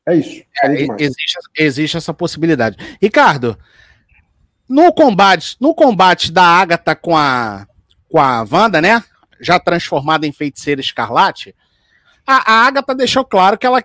[0.07, 0.43] É isso.
[0.63, 0.73] É,
[1.03, 2.77] existe, existe essa possibilidade.
[3.01, 3.57] Ricardo,
[4.67, 7.67] no combate, no combate da Agatha com a
[8.11, 9.03] com a Wanda, né?
[9.39, 11.55] Já transformada em feiticeira escarlate,
[12.25, 13.83] a, a Agatha deixou claro que ela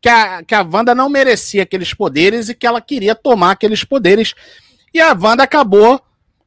[0.00, 3.84] que a, que a Wanda não merecia aqueles poderes e que ela queria tomar aqueles
[3.84, 4.34] poderes.
[4.94, 6.00] E a Wanda acabou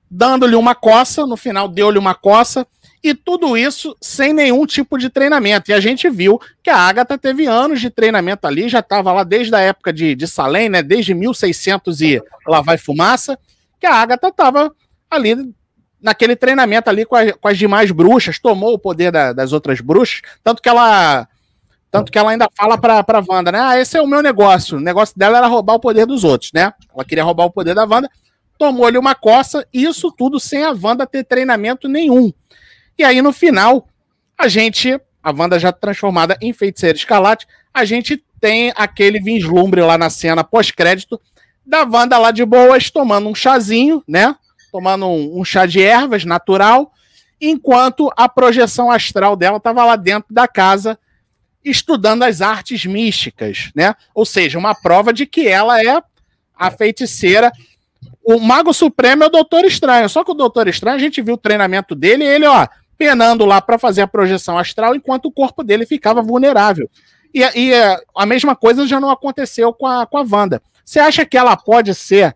[0.09, 2.67] dando-lhe uma coça, no final deu-lhe uma coça,
[3.03, 5.69] e tudo isso sem nenhum tipo de treinamento.
[5.69, 9.23] E a gente viu que a Agatha teve anos de treinamento ali, já estava lá
[9.23, 10.81] desde a época de, de Salem, né?
[10.81, 13.37] Desde 1600 e lá vai fumaça,
[13.77, 14.73] que a Agatha estava
[15.11, 15.53] ali
[16.01, 19.81] naquele treinamento ali com, a, com, as demais bruxas, tomou o poder da, das outras
[19.81, 21.27] bruxas, tanto que ela
[21.91, 23.59] tanto que ela ainda fala pra, pra Wanda, né?
[23.59, 24.77] Ah, esse é o meu negócio.
[24.77, 26.73] O negócio dela era roubar o poder dos outros, né?
[26.91, 28.09] Ela queria roubar o poder da Wanda,
[28.57, 32.33] tomou-lhe uma coça, isso tudo sem a Wanda ter treinamento nenhum.
[32.97, 33.87] E aí, no final,
[34.37, 39.97] a gente, a Wanda já transformada em feiticeira escarlate, a gente tem aquele vislumbre lá
[39.97, 41.19] na cena pós-crédito
[41.65, 44.35] da Wanda lá de boas, tomando um chazinho, né?
[44.71, 46.91] Tomando um, um chá de ervas natural,
[47.39, 50.97] enquanto a projeção astral dela estava lá dentro da casa
[51.63, 53.95] estudando as artes místicas, né?
[54.13, 56.01] Ou seja, uma prova de que ela é
[56.55, 57.51] a feiticeira.
[58.23, 61.35] O Mago Supremo é o Doutor Estranho, só que o Doutor Estranho, a gente viu
[61.35, 65.31] o treinamento dele e ele, ó, penando lá para fazer a projeção astral, enquanto o
[65.31, 66.89] corpo dele ficava vulnerável.
[67.33, 67.73] E, e
[68.15, 70.61] a mesma coisa já não aconteceu com a, com a Wanda.
[70.85, 72.35] Você acha que ela pode ser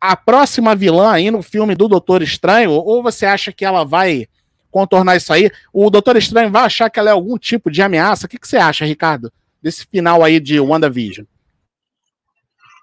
[0.00, 2.72] a próxima vilã aí no filme do Doutor Estranho?
[2.72, 4.26] Ou você acha que ela vai
[4.70, 5.50] contornar isso aí?
[5.72, 8.26] O Doutor Estranho vai achar que ela é algum tipo de ameaça?
[8.26, 11.26] O que, que você acha, Ricardo, desse final aí de WandaVision?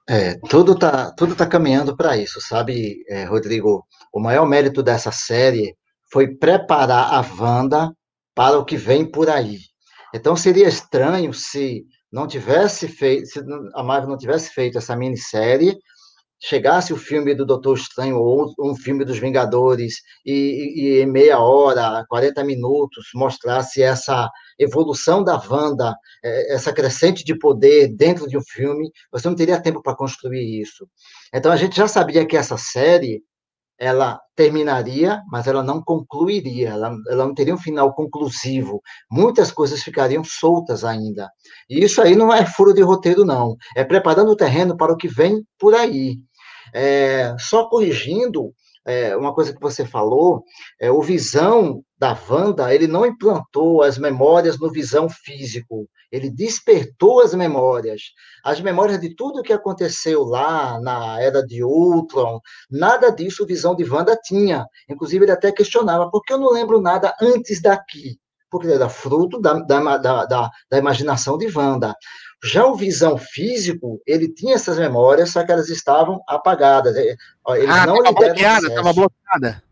[0.08, 3.86] É, tudo tá, tudo tá caminhando para isso, sabe, é, Rodrigo?
[4.12, 5.76] O maior mérito dessa série
[6.14, 7.92] foi preparar a Wanda
[8.36, 9.58] para o que vem por aí.
[10.14, 13.40] Então seria estranho se não tivesse feito, se
[13.74, 15.76] a Marvel não tivesse feito essa minissérie,
[16.40, 21.40] chegasse o filme do Doutor Estranho ou um filme dos Vingadores e, e, em meia
[21.40, 28.38] hora, 40 minutos, mostrasse essa evolução da Wanda, é, essa crescente de poder dentro de
[28.38, 30.88] um filme, você não teria tempo para construir isso.
[31.34, 33.24] Então a gente já sabia que essa série
[33.80, 38.82] ela terminaria, mas ela não concluiria, ela, ela não teria um final conclusivo.
[39.12, 41.30] Muitas coisas ficariam soltas ainda.
[41.70, 43.56] E isso aí não é furo de roteiro, não.
[43.76, 46.18] É preparando o terreno para o que vem por aí.
[46.74, 48.54] É, só corrigindo,
[48.86, 50.44] é, uma coisa que você falou,
[50.80, 57.22] é, o Visão da Wanda, ele não implantou as memórias no Visão físico, ele despertou
[57.22, 58.02] as memórias.
[58.44, 63.74] As memórias de tudo que aconteceu lá na Era de Ultron, nada disso o Visão
[63.76, 64.66] de Wanda tinha.
[64.90, 68.20] Inclusive, ele até questionava, por que eu não lembro nada antes daqui?
[68.52, 71.96] Porque ele era fruto da, da, da, da, da imaginação de Wanda.
[72.44, 76.96] Já o Visão físico, ele tinha essas memórias, só que elas estavam apagadas.
[76.96, 79.64] Eles ah, não estava bloqueada, estava bloqueada.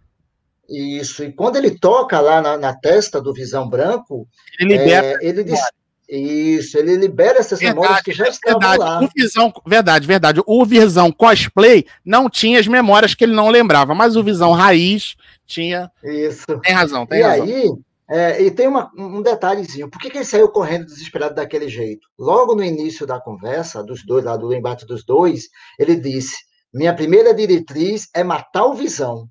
[0.69, 4.25] Isso, e quando ele toca lá na, na testa do Visão Branco,
[4.57, 5.05] ele libera.
[5.21, 5.60] É, ele diz,
[6.07, 8.79] isso, ele libera essas verdade, memórias que já estavam verdade.
[8.79, 9.03] lá.
[9.03, 10.41] O Visão, verdade, verdade.
[10.45, 15.15] O Visão cosplay não tinha as memórias que ele não lembrava, mas o Visão raiz
[15.45, 15.91] tinha.
[16.01, 16.45] Isso.
[16.63, 17.47] Tem razão, tem e razão.
[17.47, 17.71] E aí,
[18.13, 19.89] é, e tem uma, um detalhezinho.
[19.89, 22.06] Por que, que ele saiu correndo desesperado daquele jeito?
[22.19, 25.47] Logo no início da conversa, dos dois, lá do embate dos dois,
[25.80, 26.36] ele disse:
[26.74, 29.30] Minha primeira diretriz é matar o Visão.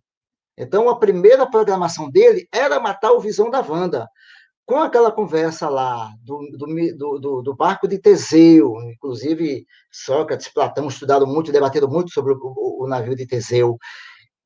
[0.57, 4.09] Então, a primeira programação dele era matar o Visão da Wanda.
[4.64, 11.27] Com aquela conversa lá do, do, do, do barco de Teseu, inclusive Sócrates, Platão estudaram
[11.27, 13.77] muito, debateram muito sobre o, o, o navio de Teseu.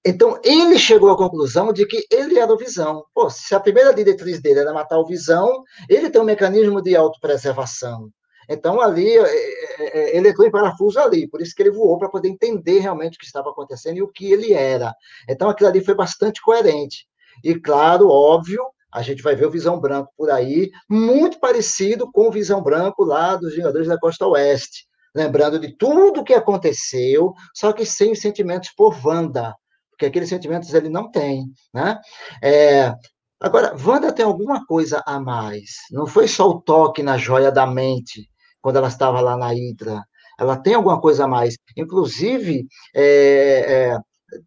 [0.06, 3.06] Então, ele chegou à conclusão de que ele era o Visão.
[3.14, 6.94] Pô, se a primeira diretriz dele era matar o Visão, ele tem um mecanismo de
[6.94, 8.10] autopreservação.
[8.46, 11.96] Então, ali, é, é, é, ele entrou em parafuso ali, por isso que ele voou,
[11.98, 14.94] para poder entender realmente o que estava acontecendo e o que ele era.
[15.26, 17.06] Então, aquilo ali foi bastante coerente.
[17.42, 18.62] E, claro, óbvio,
[18.92, 23.04] a gente vai ver o Visão Branco por aí, muito parecido com o Visão Branco
[23.04, 24.86] lá dos Vingadores da Costa Oeste.
[25.14, 29.54] Lembrando de tudo o que aconteceu, só que sem os sentimentos por Wanda
[29.94, 31.98] porque aqueles sentimentos ele não tem, né?
[32.42, 32.92] É,
[33.40, 35.70] agora, Wanda tem alguma coisa a mais.
[35.90, 38.28] Não foi só o toque na joia da mente
[38.60, 40.02] quando ela estava lá na Hydra.
[40.38, 41.56] Ela tem alguma coisa a mais.
[41.76, 43.98] Inclusive, é, é,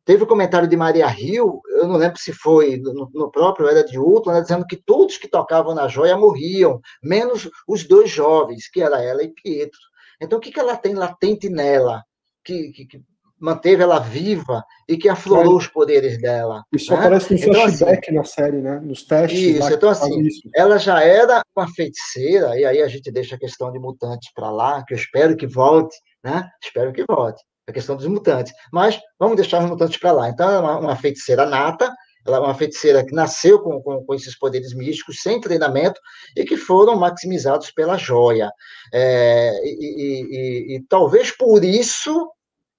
[0.03, 3.67] teve o um comentário de Maria Rio, eu não lembro se foi no, no próprio
[3.67, 8.09] Era de Ultron, né, dizendo que todos que tocavam na joia morriam, menos os dois
[8.09, 9.79] jovens, que era ela e Pietro.
[10.21, 12.03] Então, o que, que ela tem latente nela?
[12.43, 13.01] Que, que, que
[13.39, 15.57] manteve ela viva e que aflorou é.
[15.57, 16.63] os poderes dela.
[16.73, 16.99] Isso né?
[16.99, 18.79] aparece no então, flashback assim, na série, né?
[18.83, 19.39] Nos testes.
[19.39, 20.41] Isso, então assim, isso.
[20.55, 24.49] ela já era uma feiticeira, e aí a gente deixa a questão de mutantes para
[24.49, 26.49] lá, que eu espero que volte, né?
[26.63, 27.41] Espero que volte.
[27.67, 28.53] A questão dos mutantes.
[28.71, 30.29] Mas vamos deixar os mutantes para lá.
[30.29, 31.93] Então, ela é uma, uma feiticeira nata,
[32.25, 35.99] ela é uma feiticeira que nasceu com, com, com, esses poderes místicos, sem treinamento,
[36.35, 38.51] e que foram maximizados pela joia.
[38.93, 42.29] É, e, e, e, e, talvez por isso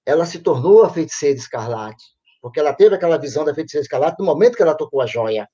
[0.09, 2.03] ela se tornou a feiticeira escarlate,
[2.41, 5.47] porque ela teve aquela visão da feiticeira escarlate no momento que ela tocou a joia,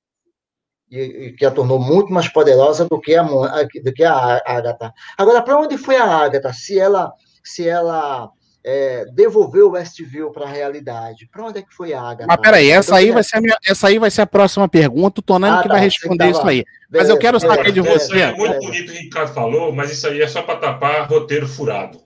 [0.89, 4.93] e, e que a tornou muito mais poderosa do que a, do que a Agatha.
[5.17, 6.53] Agora, para onde foi a Agatha?
[6.53, 7.11] Se ela,
[7.43, 8.29] se ela
[8.65, 11.27] é, devolveu o Westview para a realidade.
[11.31, 12.25] Para onde é que foi a Agatha?
[12.27, 14.67] Mas peraí, essa, então, aí vai ser a minha, essa aí vai ser a próxima
[14.67, 15.19] pergunta.
[15.19, 16.65] O Tonani ah, que tá, vai responder isso aí.
[16.89, 18.21] Beleza, mas eu quero saber de você.
[18.21, 21.07] É muito bonito o que o Ricardo falou, mas isso aí é só para tapar
[21.07, 22.04] roteiro furado.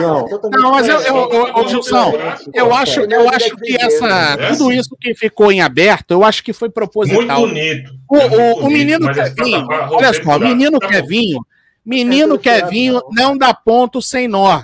[0.00, 2.12] Não, não mas eu, eu, eu, Gilson,
[2.52, 6.52] eu acho, eu acho que essa, tudo isso que ficou em aberto, eu acho que
[6.52, 7.40] foi proposital.
[7.40, 7.92] Muito bonito.
[8.08, 11.40] O, o, o menino Kevinho, olha só, o menino Kevinho,
[11.82, 14.62] menino Kevinho não dá ponto sem nó.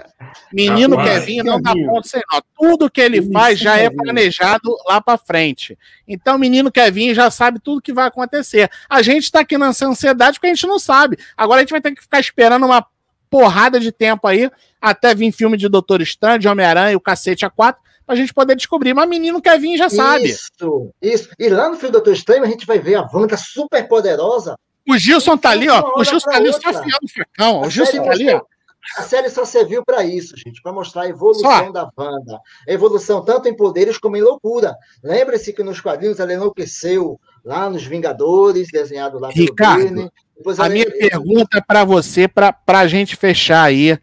[0.52, 2.42] Menino Kevinho não dá ponto sem nó.
[2.54, 5.78] Tudo que ele faz já é planejado lá para frente.
[6.06, 8.70] Então, menino Kevinho já sabe tudo que vai acontecer.
[8.90, 11.16] A gente está aqui nessa ansiedade porque a gente não sabe.
[11.34, 12.86] Agora a gente vai ter que ficar esperando uma
[13.30, 14.50] porrada de tempo aí,
[14.82, 18.56] até vir filme de Doutor Estranho, de Homem-Aranha, o cacete a quatro, pra gente poder
[18.56, 18.92] descobrir.
[18.92, 20.24] Mas menino quer vir já sabe.
[20.24, 21.28] Isso, isso.
[21.38, 24.58] E lá no filme do Doutor Estranho a gente vai ver a Wanda super poderosa.
[24.88, 25.92] O Gilson tá ali, ó.
[25.96, 27.60] O Gilson tá ali só afiando o facão.
[27.62, 28.40] O Gilson tá ali, ó.
[28.98, 31.70] A série só serviu para isso, gente, para mostrar a evolução só.
[31.70, 32.40] da Wanda.
[32.68, 34.76] A evolução tanto em poderes como em loucura.
[35.04, 40.12] Lembre-se que nos quadrinhos ela enlouqueceu lá nos Vingadores, desenhado lá pelo Ricardo,
[40.58, 43.96] a minha pergunta para você, para a gente fechar aí,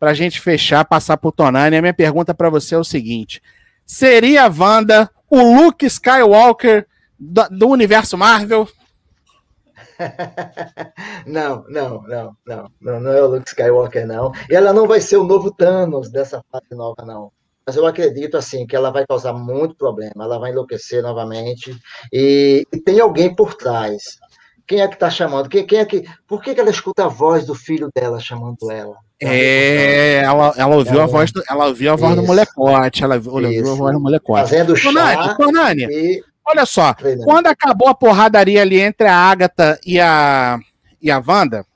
[0.00, 2.82] para a gente fechar, passar para o Tonani, a minha pergunta para você é o
[2.82, 3.42] seguinte:
[3.84, 6.86] seria a Wanda o Luke Skywalker
[7.18, 8.66] do, do universo Marvel?
[11.26, 14.32] não, não, não, não, não, não é o Luke Skywalker, não.
[14.48, 17.30] E ela não vai ser o novo Thanos dessa fase nova, não.
[17.66, 21.76] Mas eu acredito, assim, que ela vai causar muito problema, ela vai enlouquecer novamente,
[22.10, 24.18] e, e tem alguém por trás.
[24.70, 25.48] Quem é que está chamando?
[25.48, 26.04] Quem, quem, é que.
[26.28, 28.94] Por que, que ela escuta a voz do filho dela chamando ela?
[29.20, 33.72] É, ela, ela ouviu a voz do, ela ouviu a voz do molecote, ela ouviu
[33.72, 34.48] a voz do molecote.
[34.48, 35.34] Fazendo chá.
[35.34, 36.22] Tonani, e...
[36.46, 37.24] olha só, treinando.
[37.24, 40.56] quando acabou a porradaria ali entre a Agatha e a
[41.02, 41.66] e a Wanda,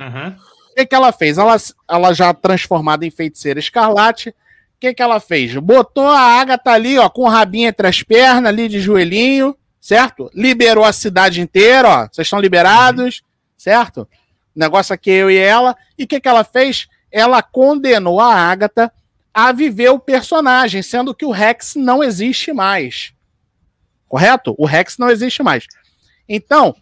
[0.00, 0.28] uhum.
[0.28, 1.36] o que, que ela fez?
[1.36, 1.54] Ela,
[1.86, 4.34] ela já transformada em feiticeira escarlate,
[4.80, 5.54] que, que ela fez?
[5.56, 10.30] Botou a Agatha ali, ó, com o rabinho entre as pernas, ali de joelhinho, certo?
[10.34, 12.08] Liberou a cidade inteira, ó.
[12.10, 13.22] Vocês estão liberados,
[13.56, 14.08] certo?
[14.54, 15.76] Negócio aqui eu e ela.
[15.96, 16.88] E o que, que ela fez?
[17.10, 18.92] Ela condenou a Agatha
[19.32, 23.12] a viver o personagem, sendo que o Rex não existe mais.
[24.08, 24.54] Correto?
[24.58, 25.66] O Rex não existe mais.
[26.28, 26.74] Então,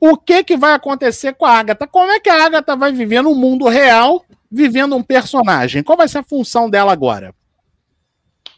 [0.00, 1.86] o que, que vai acontecer com a Agatha?
[1.86, 5.82] Como é que a Agatha vai viver no mundo real vivendo um personagem.
[5.82, 7.34] Qual vai ser a função dela agora?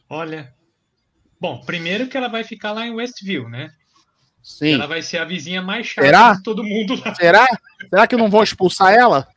[0.09, 0.55] Olha.
[1.41, 3.71] Bom, primeiro que ela vai ficar lá em Westview, né?
[4.43, 4.75] Sim.
[4.75, 6.33] Ela vai ser a vizinha mais chata Será?
[6.35, 7.15] de todo mundo lá.
[7.15, 7.47] Será?
[7.89, 9.29] Será que não vão expulsar ela?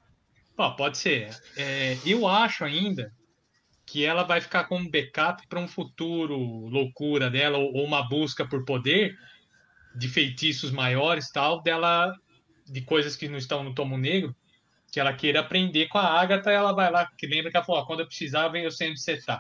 [0.58, 1.30] Ó, pode ser.
[1.58, 3.12] É, eu acho ainda
[3.86, 8.64] que ela vai ficar como backup para um futuro loucura dela ou, uma busca por
[8.64, 9.18] poder
[9.94, 12.16] de feitiços maiores tal dela
[12.66, 14.34] de coisas que não estão no tomo negro
[14.92, 17.82] que ela queira aprender com a Agatha, ela vai lá, que lembra que ela falou,
[17.82, 19.40] ó, quando eu precisar, vem eu onde você tá.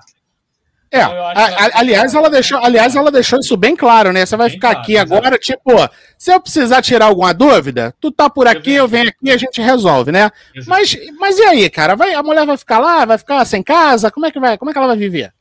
[0.94, 4.26] É, Então, a- a- aliás, ela deixou, aliás, ela deixou isso bem claro, né?
[4.26, 5.14] Você vai Bem ficar claro, aqui exato.
[5.16, 5.72] agora, tipo,
[6.18, 9.38] se eu precisar tirar alguma dúvida, tu tá por aqui, eu venho aqui e a
[9.38, 10.30] gente resolve, né?
[10.54, 10.70] Exato.
[10.70, 11.96] Mas, mas e aí, cara?
[11.96, 14.12] Vai, a mulher vai ficar lá, vai ficar sem casa?
[14.12, 14.58] Como é que vai?
[14.58, 15.34] Como é que ela vai viver?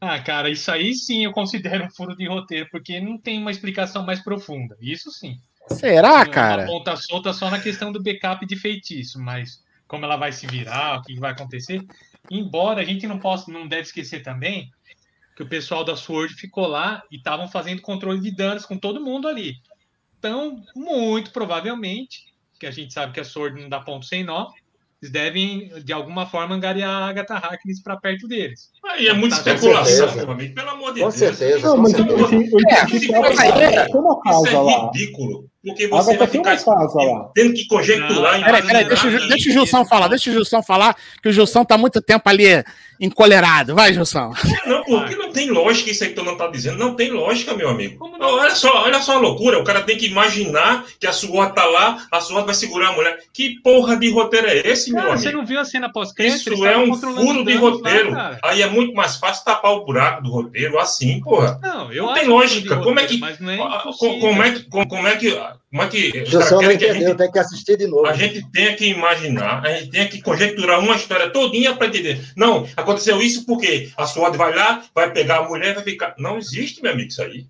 [0.00, 3.50] Ah, cara, isso aí sim eu considero um furo de roteiro, porque não tem uma
[3.52, 4.76] explicação mais profunda.
[4.80, 5.36] Isso sim.
[5.70, 6.66] Será, Uma Ah, cara?
[6.66, 10.98] ponta solta só na questão do backup de feitiço, mas como ela vai se virar,
[10.98, 11.80] o que vai acontecer.
[12.30, 14.70] Embora a gente não possa, não deve esquecer também
[15.36, 19.04] que o pessoal da Sword ficou lá e estavam fazendo controle de danos com todo
[19.04, 19.54] mundo ali.
[20.18, 22.24] Então, muito provavelmente,
[22.58, 24.48] que a gente sabe que a Sword não dá ponto sem nó,
[25.02, 28.70] eles devem, de alguma forma, angariar a Agatha Harkness para perto deles.
[28.82, 30.24] Aí é muita Com especulação, certeza.
[30.24, 30.54] meu amigo.
[30.54, 31.14] Pelo amor de Com Deus.
[31.14, 31.68] certeza.
[31.68, 31.88] Não, com
[32.70, 32.82] É,
[33.94, 34.86] uma Isso é lá.
[34.86, 35.50] ridículo.
[35.66, 37.30] Porque você Agatha vai ficar casa lá.
[37.34, 38.44] tendo que conjecturar.
[38.44, 41.76] Peraí, peraí, deixa, deixa o Gilson falar, deixa o Gilson falar, que o Gilson tá
[41.76, 42.62] muito tempo ali
[43.00, 43.74] encolerado.
[43.74, 44.32] Vai, Gilson.
[44.66, 46.78] Não, porque não tem lógica isso aí que tu não tá dizendo.
[46.78, 47.98] Não tem lógica, meu amigo.
[47.98, 48.26] Como não?
[48.38, 49.58] Olha só, olha só a loucura.
[49.58, 52.92] O cara tem que imaginar que a SWAT tá lá, a SWAT vai segurar a
[52.92, 53.18] mulher.
[53.32, 55.38] Que porra de roteiro é esse, meu Cara, você amigo?
[55.40, 56.54] não viu a cena pós-crédito?
[56.54, 58.12] Isso é um furo de lá, roteiro.
[58.12, 58.38] cara.
[58.42, 61.58] Aí é muito mais fácil tapar o buraco do roteiro assim, porra.
[61.62, 62.68] Não, eu Não tem é lógica.
[62.68, 63.36] furo de Como é que- é.
[63.98, 64.62] Como é que.
[64.64, 65.38] Como é que.
[65.70, 66.12] Como é que.
[66.12, 68.06] caras não que gente tem que assistir de novo.
[68.06, 72.20] A gente tem que imaginar, a gente tem que conjecturar uma história todinha para entender.
[72.36, 76.14] Não, aconteceu isso porque a SWAT vai lá, vai pegar a mulher, vai ficar.
[76.18, 77.46] Não existe, meu amigo, isso aí.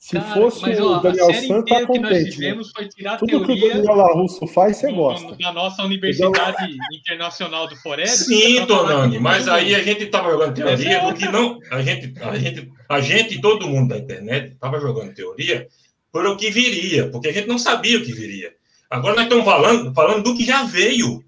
[0.00, 2.40] Se Cara, fosse mas, ó, o Daniel série San, tá inteira que nós contente.
[2.40, 3.16] Né?
[3.18, 5.36] Tudo que o teoria Daniel Larusso faz, você gosta.
[5.36, 8.08] da nossa Universidade Internacional do Forever.
[8.08, 11.58] Sim, Tonani, que mas aí a gente estava jogando teoria Mas é- do que não.
[11.70, 15.68] A gente, a gente, a gente e todo mundo da internet estava jogando teoria
[16.12, 18.52] por o que viria, porque a gente não sabia o que viria.
[18.90, 21.22] Agora nós estamos falando, falando do que já veio.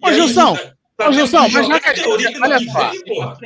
[0.00, 3.36] Ô, Gilson, tá- tá ô, Gilson, tendo que mas já que a gente- olha só.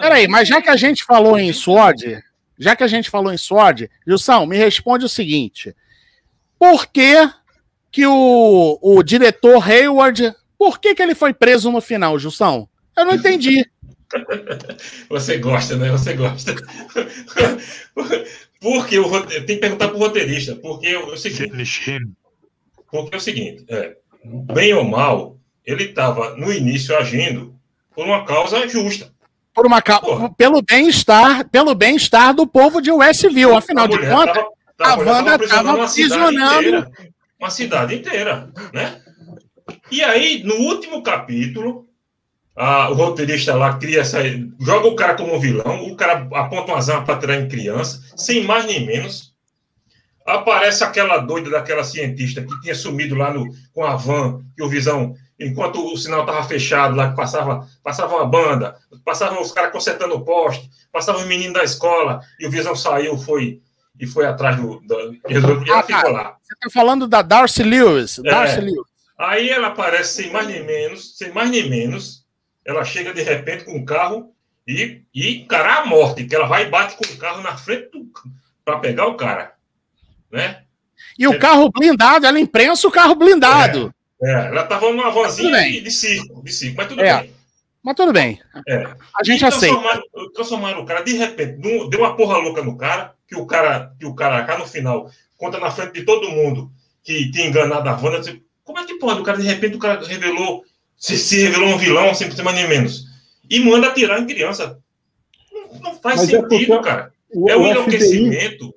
[0.00, 2.22] Peraí, mas já que a gente falou em SWOD,
[2.58, 5.74] já que a gente falou em SWOD, Gilson, me responde o seguinte:
[6.58, 7.28] por que,
[7.90, 12.68] que o, o diretor Hayward, por que, que ele foi preso no final, Gilson?
[12.96, 13.68] Eu não entendi.
[15.08, 15.90] Você gosta, né?
[15.90, 16.54] Você gosta.
[18.60, 21.52] Porque o tem que perguntar para o roteirista, porque é o seguinte,
[22.90, 27.54] porque é o seguinte, é, bem ou mal, ele estava no início agindo
[27.94, 29.12] por uma causa justa.
[29.54, 30.30] Por uma ca- Porra.
[30.34, 34.44] pelo bem-estar, pelo bem-estar do povo de Westview, afinal A de contas,
[34.76, 36.90] tava- a Wanda aprisionando tava uma cidade aprisionando- inteira.
[37.40, 39.00] Uma cidade inteira, né?
[39.92, 41.87] E aí, no último capítulo,
[42.58, 44.18] a- o roteirista lá cria essa.
[44.60, 48.44] joga o cara como vilão, o cara aponta uma arma para atirar em criança, sem
[48.44, 49.32] mais nem menos.
[50.26, 54.68] Aparece aquela doida daquela cientista que tinha sumido lá no, com a van, que o
[54.68, 59.72] Visão, enquanto o sinal estava fechado, lá que passava, passava uma banda, passavam os caras
[59.72, 63.62] consertando o poste, passavam os meninos da escola, e o Visão saiu foi,
[63.98, 64.80] e foi atrás do.
[64.80, 66.36] do e resolveu- e Ah, ficou lá.
[66.42, 68.18] você tá falando da Darcy Lewis.
[68.18, 68.22] É.
[68.22, 68.86] Darcy Lewis.
[69.18, 72.22] Aí ela aparece sem mais nem menos, sem mais nem menos.
[72.68, 74.30] Ela chega de repente com o carro
[74.66, 77.88] e, e encarar a morte, que ela vai e bate com o carro na frente
[78.62, 79.54] para pegar o cara.
[80.30, 80.62] Né?
[81.18, 83.92] E o carro blindado, ela imprensa o carro blindado.
[84.22, 87.22] É, ela tava numa vozinha de, de circo, de circo, mas tudo É.
[87.22, 87.34] bem.
[87.82, 88.38] Mas tudo bem.
[88.68, 88.84] É.
[89.18, 89.80] A gente E aceita.
[90.34, 91.56] transformaram, o cara, de repente,
[91.88, 95.10] deu uma porra louca no cara, que o cara, que o cara cá no final,
[95.38, 96.70] conta na frente de todo mundo
[97.02, 98.20] que tinha enganado a Wanda.
[98.64, 99.20] Como é que pode?
[99.20, 100.64] O cara, de repente, o cara revelou,
[100.98, 103.04] se, se revelou um vilão, sem mais nem menos.
[103.48, 104.78] E manda atirar em criança.
[105.72, 107.12] Não, não faz Mas é sentido, porque cara.
[107.34, 108.74] O, É um o FBI, enlouquecimento.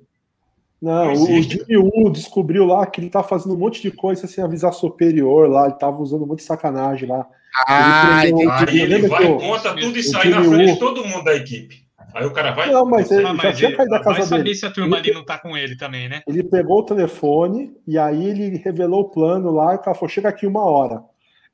[0.80, 1.42] Não, Não o.
[1.42, 5.48] Jimmy Woo descobriu lá que ele tá fazendo um monte de coisa sem avisar superior
[5.48, 7.26] lá, ele tava usando um monte de sacanagem lá.
[7.68, 10.72] Ah, Ele Aí ele lembra vai, que eu- conta tudo e o sai na frente
[10.72, 11.82] de todo mundo da equipe.
[12.14, 12.70] Aí o cara vai.
[12.70, 14.54] Não, mas ele Ah, já mas tinha ele- caído da vai casa saber dele.
[14.56, 16.22] se a turma ali não tá com ele também, né?
[16.26, 20.08] Ele pegou o telefone e aí ele revelou o plano lá e o cara falou:
[20.08, 21.02] chega aqui uma hora.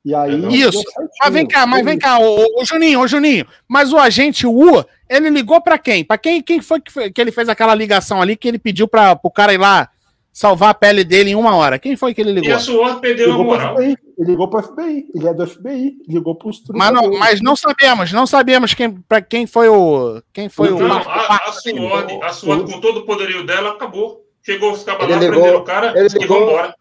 [0.05, 0.33] E aí.
[0.61, 0.81] Isso.
[1.21, 4.83] Mas vem cá, mas vem cá, ô, ô, Juninho, ô Juninho, mas o agente Wu,
[5.09, 6.03] ele ligou pra quem?
[6.05, 8.87] Pra quem, quem foi que, foi que ele fez aquela ligação ali que ele pediu
[8.87, 9.89] para pro cara ir lá
[10.31, 11.77] salvar a pele dele em uma hora?
[11.77, 12.55] Quem foi que ele E ligou?
[12.55, 13.75] a Sword perdeu a Ligou pro moral.
[13.75, 13.97] FBI.
[14.17, 15.05] Ele ligou pro FBI.
[15.13, 15.97] Ele é do FBI.
[16.07, 20.21] Ligou pros Mas não, mas não sabemos, não sabemos quem, pra quem foi o.
[20.31, 20.79] Quem foi o.
[20.79, 21.51] Não, Marco a, a.
[21.51, 24.21] Sword, a Sword, com todo o poderio dela, acabou.
[24.45, 26.75] Chegou os cabas Ele lá, ligou- prenderam o cara ele e ligou- vão embora.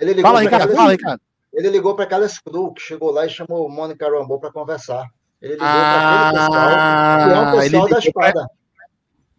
[0.00, 1.20] Ele ligou Fala, Ricardo, fala, Ricardo.
[1.56, 5.06] Ele ligou para Carlos Cru, que chegou lá e chamou Mônica Rambeau para conversar.
[5.42, 8.50] Ele ligou Ah, para aquele pessoal, que é ele pessoal da ligou pra- espada.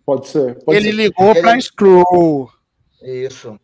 [0.05, 0.63] Pode ser.
[0.63, 0.95] Pode Ele ser.
[0.95, 2.49] ligou Ele- pra Screw.
[3.03, 3.59] Isso.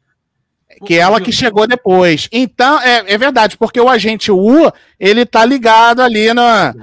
[0.86, 2.28] Que é ela que chegou depois.
[2.32, 6.74] Então, é, é verdade, porque o agente Wu, ele tá ligado ali na.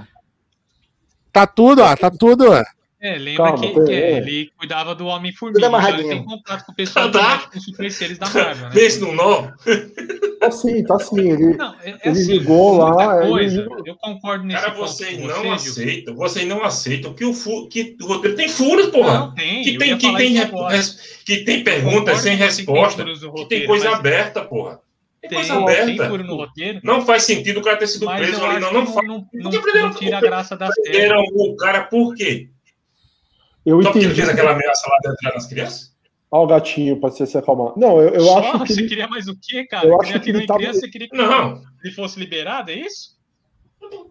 [1.32, 2.44] Tá tudo, ó, tá tudo.
[3.03, 4.16] É, lembra Calma, que, que é.
[4.18, 7.38] ele cuidava do Homem-Formiga, então ele tem contato com o pessoal Tá.
[7.51, 8.74] que dos super seres da Marvel, né?
[8.74, 9.48] Pense no nó.
[10.38, 11.18] Tá sim, tá sim.
[11.18, 13.82] Ele, Não, é, é Ele assim, ligou lá, ele coisa, ligou.
[13.86, 16.14] eu concordo nesse Cara, ponto vocês não você, aceitam.
[16.14, 19.18] Vocês não aceitam que o, fu que o roteiro tem furos, porra.
[19.18, 19.62] Não, tem.
[19.62, 20.34] que tem, que tem,
[20.68, 23.03] res- que tem perguntas sem tem resposta.
[23.03, 24.80] furos no Que tem roteiro, coisa mas aberta, porra.
[25.22, 26.09] Tem, Tem, coisa tem aberta.
[26.09, 26.80] furo no roteiro.
[26.82, 28.61] Não faz sentido o cara ter sido preso ali.
[28.61, 30.88] Não, não não, não, não, não tira a graça da série.
[30.90, 32.48] Prenderam o cara por quê?
[33.66, 34.14] Eu Só ele entendi.
[34.14, 35.90] fez aquela ameaça lá de entrar nas crianças?
[36.32, 37.72] Olha o gatinho, pode ser se acalmar.
[37.76, 38.38] Não, eu, eu Só?
[38.38, 38.72] acho que.
[38.74, 39.86] Você ele- queria mais o quê, cara?
[39.88, 41.62] Eu acho queria que ele que tava- criança, você queria que Não.
[41.84, 43.18] ele fosse liberado, é isso?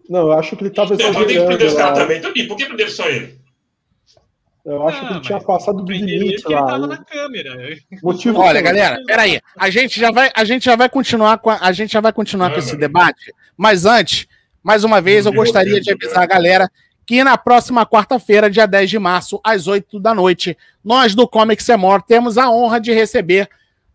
[0.08, 1.78] Não, eu acho que ele tava Então, tem que prender exagerando.
[1.78, 1.92] lá.
[1.94, 2.18] também.
[2.18, 3.40] Então, por que prenderam só ele?
[4.64, 6.66] Eu acho que Ah, ele tinha mas passado do Prender ele limite porque ele lá.
[6.66, 7.56] tava na câmera.
[8.02, 9.40] Motivo Olha, galera, peraí.
[9.58, 12.12] A gente já vai, a gente já vai continuar com a, a gente já vai
[12.12, 14.26] continuar com esse debate, mas antes,
[14.62, 16.70] mais uma vez, eu gostaria de avisar a galera
[17.10, 21.64] que na próxima quarta-feira, dia 10 de março, às 8 da noite, nós do Comics
[21.64, 23.48] Semor temos a honra de receber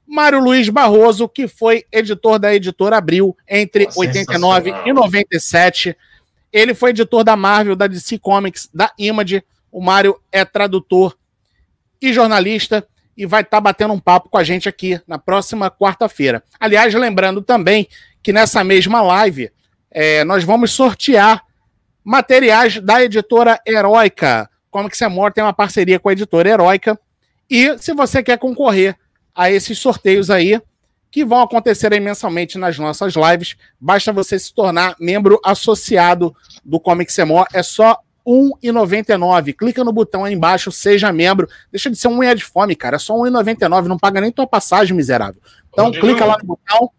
[0.05, 5.03] Mário Luiz Barroso, que foi editor da editora Abril entre Nossa, 89 e sensacional.
[5.05, 5.97] 97.
[6.51, 9.41] Ele foi editor da Marvel, da DC Comics, da Image.
[9.71, 11.17] O Mário é tradutor
[12.01, 12.85] e jornalista
[13.15, 16.43] e vai estar batendo um papo com a gente aqui na próxima quarta-feira.
[16.59, 17.87] Aliás, lembrando também
[18.21, 19.49] que nessa mesma live
[19.89, 21.45] é, nós vamos sortear
[22.05, 24.47] materiais da editora Heróica.
[24.89, 26.99] Que você mora tem uma parceria com a editora Heróica.
[27.49, 28.95] E se você quer concorrer
[29.33, 30.61] a esses sorteios aí,
[31.09, 36.77] que vão acontecer aí mensalmente nas nossas lives, basta você se tornar membro associado do
[36.77, 37.47] Comic Semor.
[37.53, 37.97] É só
[38.27, 39.55] R$ 1,99.
[39.55, 41.47] Clica no botão aí embaixo, seja membro.
[41.71, 42.97] Deixa de ser um unha de fome, cara.
[42.97, 43.85] É só R$ 1,99.
[43.85, 45.41] Não paga nem tua passagem, miserável.
[45.71, 46.91] Então, clica lá no botão.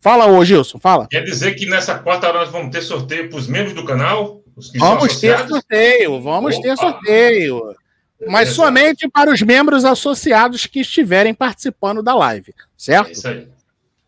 [0.00, 1.06] Fala, ô Gilson, fala.
[1.08, 4.41] Quer dizer que nessa quarta nós vamos ter sorteio para os membros do canal?
[4.76, 6.82] Vamos ter sorteio, vamos ter Opa.
[6.82, 7.74] sorteio.
[8.20, 8.54] Mas Beleza.
[8.54, 13.10] somente para os membros associados que estiverem participando da live, É certo?
[13.12, 13.48] isso aí.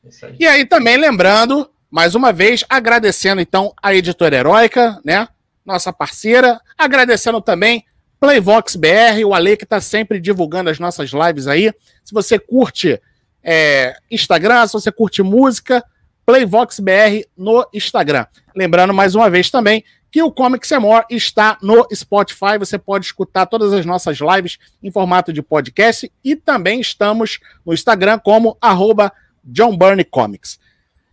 [0.04, 0.36] É isso aí.
[0.38, 5.26] E aí também lembrando, mais uma vez, agradecendo então a editora Heróica, né?
[5.64, 7.84] Nossa parceira, agradecendo também
[8.20, 11.72] Playvox BR, o Ale que está sempre divulgando as nossas lives aí.
[12.04, 13.00] Se você curte
[13.42, 15.84] é, Instagram, se você curte música,
[16.26, 18.26] Playvox BR no Instagram.
[18.54, 22.56] Lembrando mais uma vez também que o Comic Semor está no Spotify.
[22.58, 27.74] Você pode escutar todas as nossas lives em formato de podcast e também estamos no
[27.74, 29.12] Instagram como arroba
[29.42, 30.58] John Burney Comics.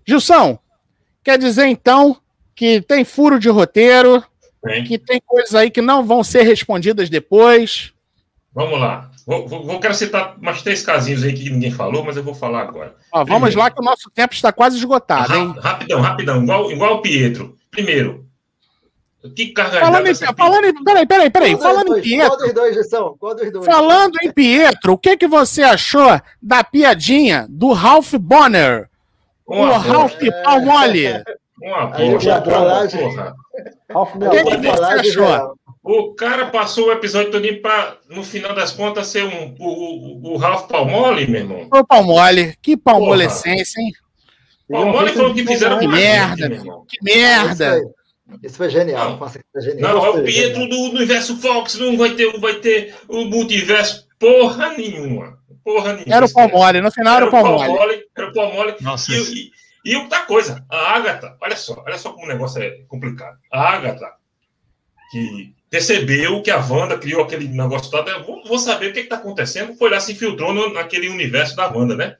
[0.08, 0.60] Gilson,
[1.24, 2.22] quer dizer então
[2.56, 4.24] que tem furo de roteiro,
[4.64, 7.94] Bem, que tem coisas aí que não vão ser respondidas depois.
[8.54, 9.11] vamos lá.
[9.26, 12.34] Vou, vou, vou- quero citar umas três casinhos aí que ninguém falou, mas eu vou
[12.34, 12.96] falar agora.
[13.12, 13.60] Ó, vamos Primeiro.
[13.60, 15.54] lá que o nosso tempo está quase esgotado, hein?
[15.58, 17.56] Ra- rapidão, rapidão, igual, igual o Pietro.
[17.70, 18.26] Primeiro,
[19.36, 22.04] que carga Falando em, falando em, peraí, peraí, peraí, Qual dos falando em dois?
[22.04, 23.16] Pietro, Qual dos dois, Gestão?
[23.20, 23.66] Qual dos dois?
[23.66, 28.90] falando em Pietro, o que que você achou da piadinha do Ralph Bonner?
[29.46, 31.24] O Uma Ralph bosta, Palmole.
[31.62, 32.02] uma porra.
[33.92, 35.58] Ralph que que você achou?
[35.84, 40.34] O cara passou o episódio todo para, no final das contas, ser um, o, o,
[40.34, 41.68] o Ralph Palmole, meu irmão.
[41.74, 43.92] Ô, Palmole, que palmolescência, hein?
[44.70, 46.86] Palmole foi o que fizeram Que com a gente, merda, meu irmão.
[46.88, 47.78] Que merda.
[47.78, 47.84] Isso
[48.28, 49.10] foi, isso foi genial.
[49.10, 49.18] Não.
[49.18, 49.96] Nossa, foi genial.
[49.96, 54.70] Não, é o Pietro do universo Fox, não vai ter, vai ter o multiverso porra
[54.78, 55.40] nenhuma.
[55.64, 56.16] Porra nenhuma.
[56.16, 57.68] Era o Palmole, no final era o Palmole.
[57.68, 58.04] Palmole.
[58.16, 58.76] Era o Palmole.
[58.82, 59.52] Nossa, E, e,
[59.84, 63.36] e outra coisa, a Agatha, olha só, olha só como o negócio é complicado.
[63.52, 64.12] A Agatha,
[65.12, 68.24] que percebeu que a Wanda criou aquele negócio todo.
[68.26, 69.74] Vou, vou saber o que está acontecendo.
[69.78, 72.18] Foi lá, se infiltrou no, naquele universo da Wanda, né?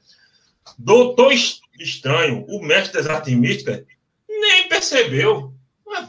[0.78, 3.82] Doutor Es- Estranho, o mestre das artes místicas,
[4.28, 5.52] nem percebeu.
[5.86, 6.06] Ué,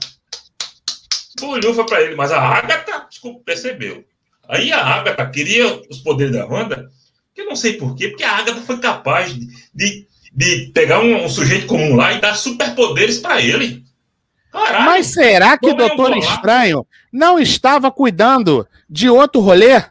[1.40, 4.06] Bolhufas para ele, mas a Agatha, desculpa, percebeu.
[4.48, 6.90] Aí a Agatha queria os poderes da Wanda,
[7.34, 11.26] que eu não sei porquê, porque a Agatha foi capaz de, de, de pegar um,
[11.26, 13.84] um sujeito comum lá e dar superpoderes para ele.
[14.54, 14.86] Caralho!
[14.86, 16.16] Mas será que o Doutor?
[16.18, 19.84] Estranho não estava cuidando de outro rolê?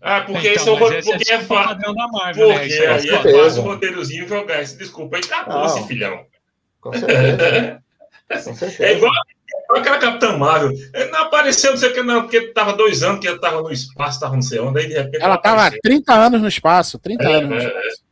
[0.00, 2.58] Ah, porque Então, esse é esse porque é é padrão da Marvel, né?
[2.60, 3.38] Porque aí é é certeza.
[3.44, 6.24] fácil o roteirozinho jogar esse desculpa aí acabou esse filhão.
[6.80, 7.82] Com certeza.
[8.44, 8.92] Com É certeza.
[8.92, 9.12] igual,
[9.64, 10.70] igual aquela Capitã Marvel.
[10.94, 13.62] Ele não apareceu, não sei o que, não, porque tava dois anos que ela tava
[13.62, 15.22] no espaço, tava não sei onde, aí de repente.
[15.22, 15.80] Ela estava há apareceu.
[15.82, 18.02] 30 anos no espaço, 30 É, anos no é, espaço.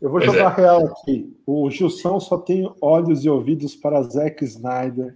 [0.00, 1.36] Eu vou Pois jogar real aqui.
[1.46, 5.14] O Gilson só tem olhos e ouvidos para Zack Snyder.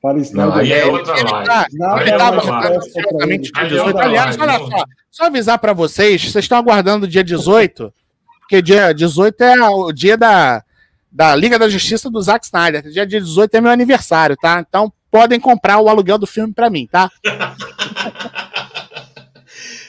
[0.00, 0.54] Para Não, Snyder.
[0.54, 1.46] aí é Ele- outra ele live.
[1.48, 2.78] Nada Aí Ele tava outra mais live.
[2.78, 3.52] presta pra exatamente ele.
[3.52, 3.86] dia Aí 18.
[3.88, 7.92] outra Aliás, olha só, só avisar para vocês, vocês estão aguardando o dia 18,
[8.40, 10.62] porque dia 18 é o dia da,
[11.10, 12.82] da Liga da Justiça do Zack Snyder.
[12.88, 14.64] Dia 18 é meu aniversário, tá?
[14.66, 17.10] Então podem comprar o aluguel do filme para mim, tá?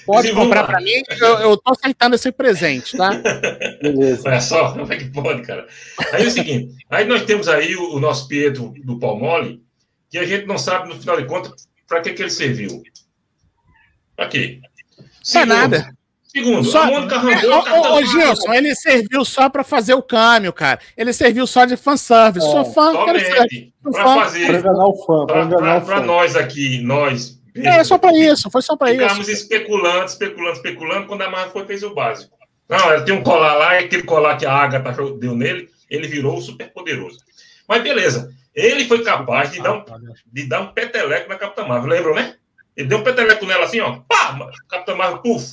[0.05, 3.11] Pode comprar para mim, eu, eu tô aceitando esse presente, tá?
[3.79, 4.23] Beleza.
[4.27, 5.67] Olha só, como é que pode, cara?
[6.13, 9.61] Aí é o seguinte, aí nós temos aí o, o nosso Pietro do Palmole,
[10.09, 12.81] que a gente não sabe, no final de contas, para que, que ele serviu.
[14.15, 14.59] Para quê?
[15.31, 15.93] Pra nada.
[16.27, 17.59] Segundo, Só- a Mônica É, Rambeau...
[17.59, 20.79] ô, ô, ô, Gilson, ele serviu só pra fazer o câmbio, cara.
[20.95, 22.45] Ele serviu só de fanservice.
[22.45, 23.35] É, Sou fã, quero ser.
[23.35, 24.03] Somente para Fã.
[24.03, 26.05] Para fazer, enganar o fã, para enganar o para fã.
[26.05, 27.39] nós aqui, nós...
[27.55, 29.31] É só pra isso, foi só pra Ficamos isso.
[29.41, 32.31] especulando, especulando, especulando, quando a Marvel foi fez o básico.
[32.69, 36.07] Não, ela tem um colar lá, e aquele colar que a Agatha deu nele, ele
[36.07, 37.17] virou o super poderoso.
[37.67, 39.83] Mas beleza, ele foi capaz de dar um,
[40.31, 42.35] de dar um peteleco na Capitã Marvel, lembram, né?
[42.75, 44.37] Ele deu um peteleco nela assim, ó, pá,
[44.69, 45.45] Capitã Marvel, puf.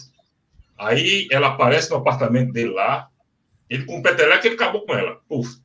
[0.79, 3.09] Aí ela aparece no apartamento dele lá,
[3.69, 5.57] ele com o peteleco, ele acabou com ela, puf.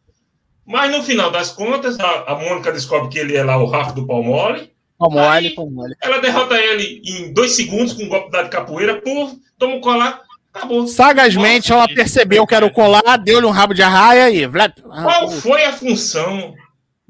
[0.65, 3.93] Mas no final das contas, a, a Mônica descobre que ele é lá o Rafa
[3.93, 5.95] do Palmole, Pô mole, Aí- pô mole.
[5.99, 10.21] ela derrota ele em dois segundos com um golpe de capoeira, puf, toma um colar,
[10.53, 10.85] acabou.
[10.85, 14.47] Sagazmente, ela percebeu que era o colar, deu-lhe um rabo de arraia e.
[14.83, 16.53] Qual foi a função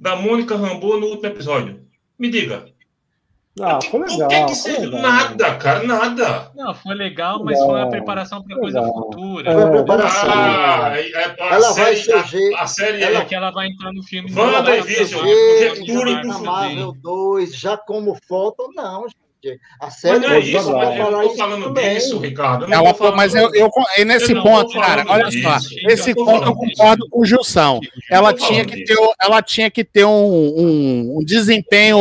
[0.02, 1.80] da Mônica Rambeau no último episódio?
[2.18, 2.66] Me diga.
[3.62, 4.30] Ah, foi o que, legal.
[4.30, 4.92] que foi serviu?
[4.92, 5.02] legal.
[5.02, 6.52] Nada, cara, nada.
[6.56, 8.96] Não, foi legal, mas foi uma preparação para coisa Legal.
[8.96, 9.52] futura.
[9.54, 10.30] Foi a É, preparação.
[10.34, 13.52] Ah, é- é- a Ela vai série, a- surgir- a, série ela- é Porque ela
[13.52, 14.32] vai entrar no filme.
[14.32, 16.52] Vai e Vision, acabar com conjecturem o pro na futuro.
[16.52, 19.16] Marvel 2, já como foto, não, gente.
[19.80, 20.86] A Mas série não é isso, falar.
[20.86, 22.66] mas eu não tô falando disso, Ricardo.
[22.66, 25.58] eu Ela, falando- mas eu, eu, é nesse Eu ponto, cara, olha disso, só.
[25.82, 26.78] eu Esse não tô ponto eu falando disso.
[26.78, 27.80] concordo com o Gilson.
[28.10, 32.00] Ela tinha, que ter, ela tinha que ter um, um, um desempenho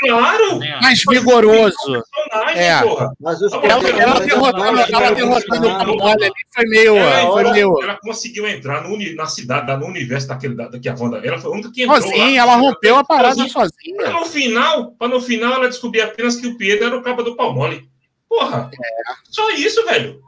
[0.00, 0.58] Claro!
[0.82, 2.02] mais vigoroso.
[2.54, 2.80] É.
[2.82, 3.12] porra.
[3.20, 5.78] Mas os Ela- Ela, derrotando, ela derrotando o.
[5.78, 6.96] Camole ali foi meio.
[6.96, 10.54] Ela, Foi ela- meio ela conseguiu entrar no, uni- na cidade, da- no universo daquele,
[10.54, 11.18] da, que a Wanda.
[11.18, 12.00] Ela foi a única que entrou.
[12.00, 12.52] sozinha, lá.
[12.52, 13.48] ela rompeu a parada Sozinha.
[13.50, 13.96] sozinha.
[13.96, 17.22] Pra no final, pra no final ela descobrir apenas que o Pedro era o cabo
[17.22, 17.88] do Palmole.
[18.28, 18.70] Porra!
[19.28, 20.20] Só isso, velho.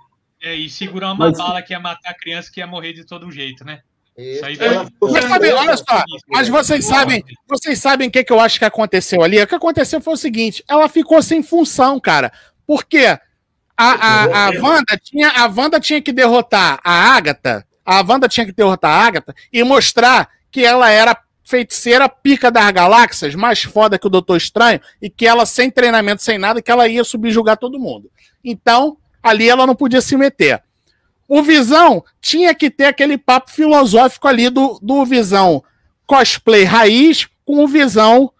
[0.42, 3.06] É, e segurar uma Mas- bala que ia matar a criança que ia morrer de
[3.06, 3.80] todo jeito, né?
[4.84, 8.58] Ficou Mas sabe, olha só, mas vocês sabem, vocês sabem o que, que eu acho
[8.58, 9.40] que aconteceu ali?
[9.42, 12.32] O que aconteceu foi o seguinte: ela ficou sem função, cara.
[12.66, 13.20] Porque a,
[13.76, 18.52] a, a, Wanda tinha, a Wanda tinha que derrotar a Agatha, a Wanda tinha que
[18.52, 24.06] derrotar a Agatha e mostrar que ela era feiticeira pica das galáxias, mais foda que
[24.06, 27.80] o Doutor Estranho, e que ela, sem treinamento, sem nada, que ela ia subjugar todo
[27.80, 28.10] mundo.
[28.44, 30.62] Então, ali ela não podia se meter.
[31.34, 35.64] O Visão tinha que ter aquele papo filosófico ali do, do Visão
[36.06, 38.30] cosplay raiz com o Visão,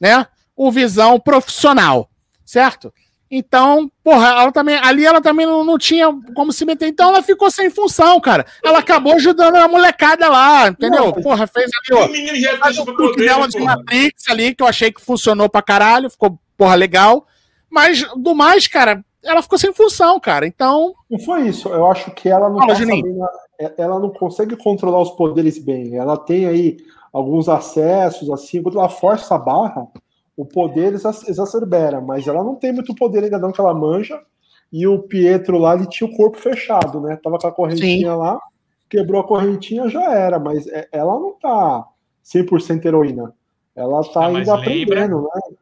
[0.00, 0.26] né?
[0.56, 2.08] O Visão profissional,
[2.46, 2.90] certo?
[3.30, 6.88] Então, porra, ela também, ali ela também não, não tinha como se meter.
[6.88, 8.46] Então ela ficou sem função, cara.
[8.64, 11.12] Ela acabou ajudando a molecada lá, entendeu?
[11.12, 12.06] Porra, fez ali, ó.
[12.06, 13.58] O menino já tem Faz o truque dela de.
[13.60, 17.26] Matrix ali, que eu achei que funcionou pra caralho, ficou, porra, legal.
[17.68, 20.46] Mas, do mais, cara, ela ficou sem função, cara.
[20.46, 21.68] Então, Não foi isso.
[21.68, 23.24] Eu acho que ela não Fala, tá sabendo-
[23.58, 25.96] é- ela não consegue controlar os poderes bem.
[25.96, 26.76] Ela tem aí
[27.12, 29.86] alguns acessos, assim, quando ela força a barra,
[30.36, 34.20] o poder exa- exacerbera, mas ela não tem muito poder ainda não que ela manja.
[34.72, 37.18] E o Pietro lá, ele tinha o corpo fechado, né?
[37.22, 38.38] Tava com a correntinha lá,
[38.88, 41.86] quebrou a correntinha, já era, mas é- ela não tá
[42.22, 43.34] 100% heroína.
[43.74, 45.56] Ela tá mas ainda lembra- aprendendo, né?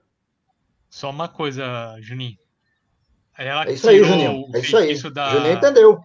[0.91, 2.37] Só uma coisa, Juninho.
[3.39, 4.47] Ela É isso aí, Juninho.
[4.55, 4.95] É isso aí.
[5.13, 5.99] da, Juninho entendeu.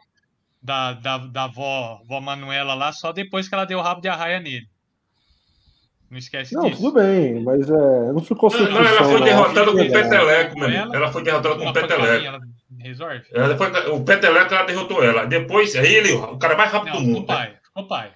[0.62, 4.08] da, da, da vó, vó Manuela lá só depois que ela deu o rabo de
[4.10, 4.68] arraia nele.
[6.10, 6.82] Não esquece Não, disso.
[6.82, 9.24] tudo bem, mas é, não ficou sem Não, não, ela foi não.
[9.26, 9.92] derrotada com o.
[9.92, 10.96] Peteleco, meu amigo.
[10.96, 12.42] Ela- foi derrotada com o Peteleco.
[12.80, 13.22] resolve?
[13.34, 15.26] Ela depois, o Peteleco ela derrotou ela.
[15.26, 17.20] Depois, aí ele, o cara mais rápido Não, do mundo.
[17.22, 17.26] né?
[17.28, 17.54] pai.
[17.64, 18.12] Ficou pai.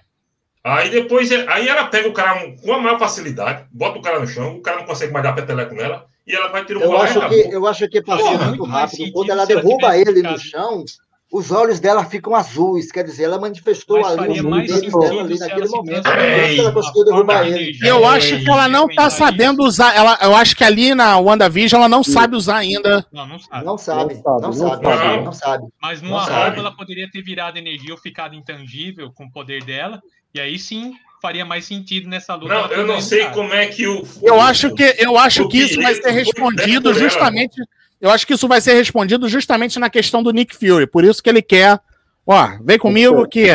[0.62, 4.26] Aí depois, aí ela pega o cara com a maior facilidade, bota o cara no
[4.26, 6.96] chão, o cara não consegue mais dar peteleco nela, e ela vai tirar o Eu
[6.98, 8.96] acho que, eu acho que passou Porra, muito rápido.
[8.96, 10.84] sentido Quando ela derruba ele no chão,
[11.32, 12.90] os olhos dela ficam azuis.
[12.90, 16.06] Quer dizer, ela manifestou Mas ali poderes sentido dela ali naquele momento.
[16.08, 17.78] isso que ela conseguiu derrubar ele.
[17.82, 19.18] Eu É, acho que ela não tá Isso.
[19.18, 19.94] sabendo usar.
[19.94, 23.04] Ela, eu acho que ali na WandaVision ela não sabe usar ainda.
[23.12, 23.64] Não, não sabe.
[23.64, 25.24] Não sabe, Não sabe, não não sabe, sabe.
[25.24, 25.64] não sabe.
[25.82, 30.00] Mas numa roupa ela poderia ter virado energia ou ficado intangível com o poder dela.
[30.34, 30.92] E aí sim
[31.26, 32.54] faria mais sentido nessa luta.
[32.54, 33.32] Não, eu não sei cara.
[33.34, 34.06] como é que o.
[34.22, 37.60] Eu acho que, eu acho que isso vai ser respondido justamente.
[38.00, 40.86] Eu acho que isso vai ser respondido justamente na questão do Nick Fury.
[40.86, 41.80] Por isso que ele quer.
[42.26, 43.50] Ó, vem comigo que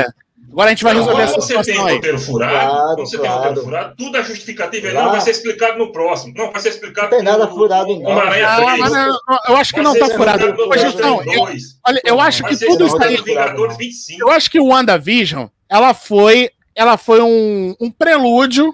[0.52, 1.96] agora a gente vai Não, resolver essa você tem situação aí.
[1.96, 3.32] roteiro furado, Claro, você claro.
[3.34, 4.88] tem roteiro furado, tudo é justificativo.
[4.94, 6.34] Lá- Não, vai ser explicado no próximo.
[6.36, 8.22] Não, vai ser explicado Não tem nada no- furado, no não.
[8.30, 8.80] 3.
[8.80, 9.14] mas eu,
[9.50, 10.68] eu acho que Vai não tá explicado furado.
[10.70, 11.64] Mas, então, eu, 2.
[11.88, 13.18] olha, eu acho Vai que tudo isso explicado aí.
[13.18, 14.22] no Vingadores 25.
[14.22, 18.74] Eu acho que o WandaVision, ela foi, ela foi um, um prelúdio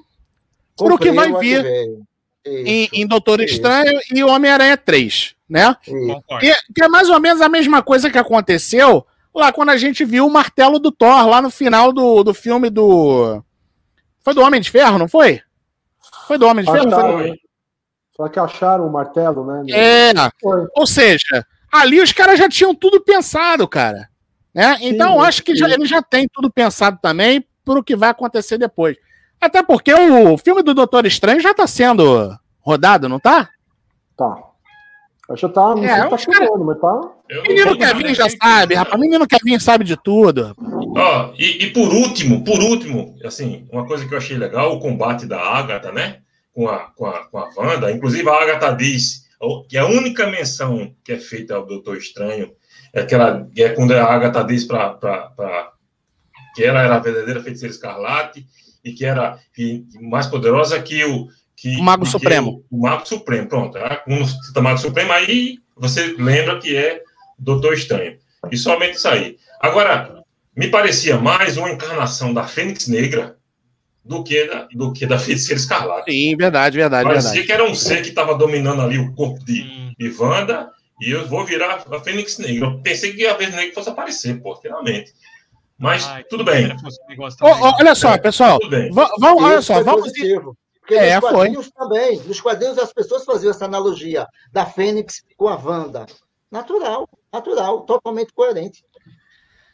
[0.76, 1.66] pro que vai a vir
[2.46, 3.56] em, em Doutor isso.
[3.56, 5.76] Estranho e Homem-Aranha 3, né?
[6.40, 10.26] Que, é mais ou menos a mesma coisa que aconteceu lá quando a gente viu
[10.26, 13.44] o martelo do Thor, lá no final do, do filme do.
[14.24, 15.42] Foi do Homem de Ferro, não foi?
[16.28, 16.88] Foi do Homem de Ferro?
[16.88, 17.30] Acharam, Foi...
[17.30, 17.36] né?
[18.16, 19.64] Só que acharam o martelo, né?
[19.72, 20.66] É, Foi.
[20.76, 24.10] ou seja, ali os caras já tinham tudo pensado, cara.
[24.54, 24.76] Né?
[24.82, 25.74] Então, eu acho que já, sim.
[25.74, 28.96] ele já tem tudo pensado também pro que vai acontecer depois.
[29.42, 33.50] Até porque o filme do Doutor Estranho já tá sendo rodado, não tá?
[34.18, 34.36] Tá.
[35.30, 37.02] Acho que tá, não É, sei se tá cara- chegando, mas tá.
[37.30, 39.00] Eu Menino Kevin já que- sabe, rapaz.
[39.00, 40.56] Menino Kevin sabe de tudo.
[40.96, 44.80] Ó, e, e por último, por último, assim, uma coisa que eu achei legal, o
[44.80, 46.20] combate da Agatha, né?
[46.54, 47.92] Com a, com a, com a Wanda.
[47.92, 49.28] Inclusive, a Agatha diz
[49.70, 52.52] que a única menção que é feita ao Doutor Estranho
[52.94, 54.98] é aquela é quando a Agatha diz para
[56.58, 58.44] que ela era a verdadeira feiticeira escarlate
[58.84, 59.38] e que era
[60.02, 62.64] mais poderosa que o que, O Mago Supremo.
[62.72, 63.78] O, o Mago Supremo, pronto.
[63.78, 67.04] Ah, Quando cita Mago Supremo, aí você lembra que é
[67.38, 68.18] Doutor Estranho.
[68.52, 69.38] E somente isso aí.
[69.60, 70.24] Agora,
[70.56, 73.38] me parecia mais uma encarnação da Fênix Negra
[74.04, 76.12] do que da, do que da Feiticeira Escarlate.
[76.12, 77.46] Sim, verdade, verdade, Parecia verdade.
[77.48, 79.64] que era um ser que estava dominando ali o corpo de,
[79.96, 82.68] de Wanda e eu vou virar a Fênix Negra.
[82.68, 85.12] Eu pensei que a Fênix Negra fosse aparecer, pô, finalmente.
[85.80, 86.76] Mas Ai, tudo bem,
[87.42, 88.60] ó, olha só, pessoal.
[89.20, 90.12] Vamos, olha só, foi vamos.
[90.80, 91.32] Porque É, nos foi.
[91.34, 96.06] quadrinhos também, nos quadrinhos as pessoas faziam essa analogia da Fênix com a Wanda.
[96.50, 98.84] Natural, natural, totalmente coerente.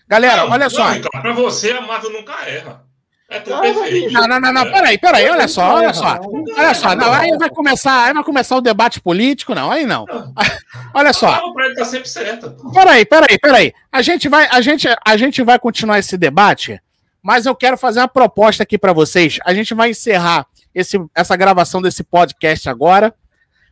[0.07, 0.83] Galera, olha só.
[1.11, 2.83] Para você, a Marvel nunca erra.
[3.29, 4.13] É tudo perfeito.
[4.13, 6.19] Não, não, não, não, peraí, peraí, olha só, olha só.
[6.57, 10.05] Olha só, não, aí vai começar, aí vai começar o debate político, não, aí não.
[10.93, 11.29] Olha só.
[11.29, 12.55] A para ele tá sempre certa.
[12.71, 13.73] Peraí, peraí, peraí.
[13.91, 16.79] A gente vai, a gente, a gente vai continuar esse debate,
[17.21, 19.39] mas eu quero fazer uma proposta aqui para vocês.
[19.43, 20.45] A gente vai encerrar
[20.75, 23.13] esse, essa gravação desse podcast agora,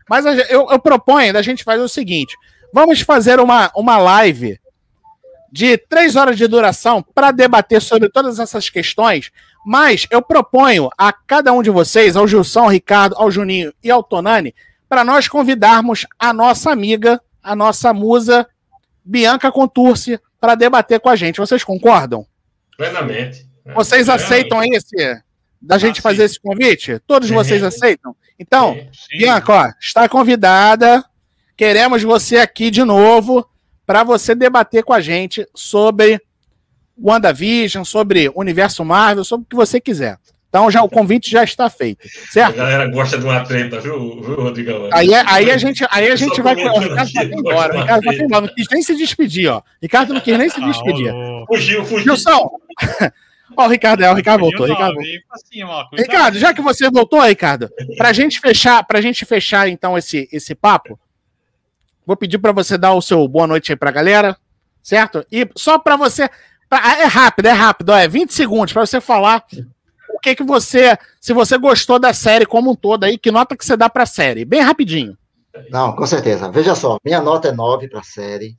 [0.10, 2.36] mas eu, eu proponho da gente fazer o seguinte:
[2.74, 4.60] vamos fazer uma, uma live
[5.52, 9.32] de três horas de duração para debater sobre todas essas questões.
[9.66, 13.92] Mas eu proponho a cada um de vocês, ao Gilson, ao Ricardo, ao Juninho e
[13.92, 14.56] ao Tonani,
[14.88, 18.48] para nós convidarmos a nossa amiga, a nossa musa
[19.04, 21.40] Bianca Contursi para debater com a gente.
[21.40, 22.26] Vocês concordam?
[22.78, 23.46] Plenamente.
[23.66, 23.74] né?
[23.74, 25.22] Vocês É, aceitam esse
[25.62, 26.98] da gente Ah, fazer esse convite?
[27.06, 28.16] Todos vocês aceitam?
[28.40, 28.90] Então, sim.
[29.12, 29.18] Sim.
[29.20, 31.04] Bianca, ó, está convidada.
[31.56, 33.48] Queremos você aqui de novo
[33.86, 36.20] para você debater com a gente sobre
[36.98, 40.18] WandaVision, sobre Universo Marvel, sobre o que você quiser.
[40.50, 42.58] Então já o convite já está feito, A certo?
[42.58, 44.90] galera gosta de uma treta, viu, viu Rodrigão?
[44.92, 46.54] Aí, é- aí a gente, aí a gente vai.
[46.56, 47.74] O Ricardo aqui, vai embora.
[47.74, 48.24] O Ricardo vai treta.
[48.26, 48.46] embora.
[48.48, 49.62] Não quis nem se despedir, ó.
[49.82, 51.10] Ricardo não quis nem se Ah, despedir.
[51.14, 51.56] louco.
[51.56, 52.04] Fugiu, fugiu.
[52.16, 52.50] Gilson!
[53.58, 54.66] Ó, o Ricardo, é, o Ricardo voltou.
[54.66, 55.86] Ricardo ó.
[55.98, 60.56] Ricardo, já que você voltou, Ricardo, pra gente fechar, pra gente fechar então esse, esse
[60.56, 60.98] papo,
[62.06, 64.38] vou pedir pra você dar o seu boa noite aí pra galera,
[64.84, 65.26] certo?
[65.32, 66.30] E só pra você,
[66.70, 69.44] pra- é rápido, é rápido, é 20 segundos pra você falar
[70.14, 73.56] o que que você, se você gostou da série como um todo aí, que nota
[73.58, 75.18] que você dá pra série, bem rapidinho.
[75.70, 76.50] Não, com certeza.
[76.52, 78.56] Veja só, minha nota é 9 para a série.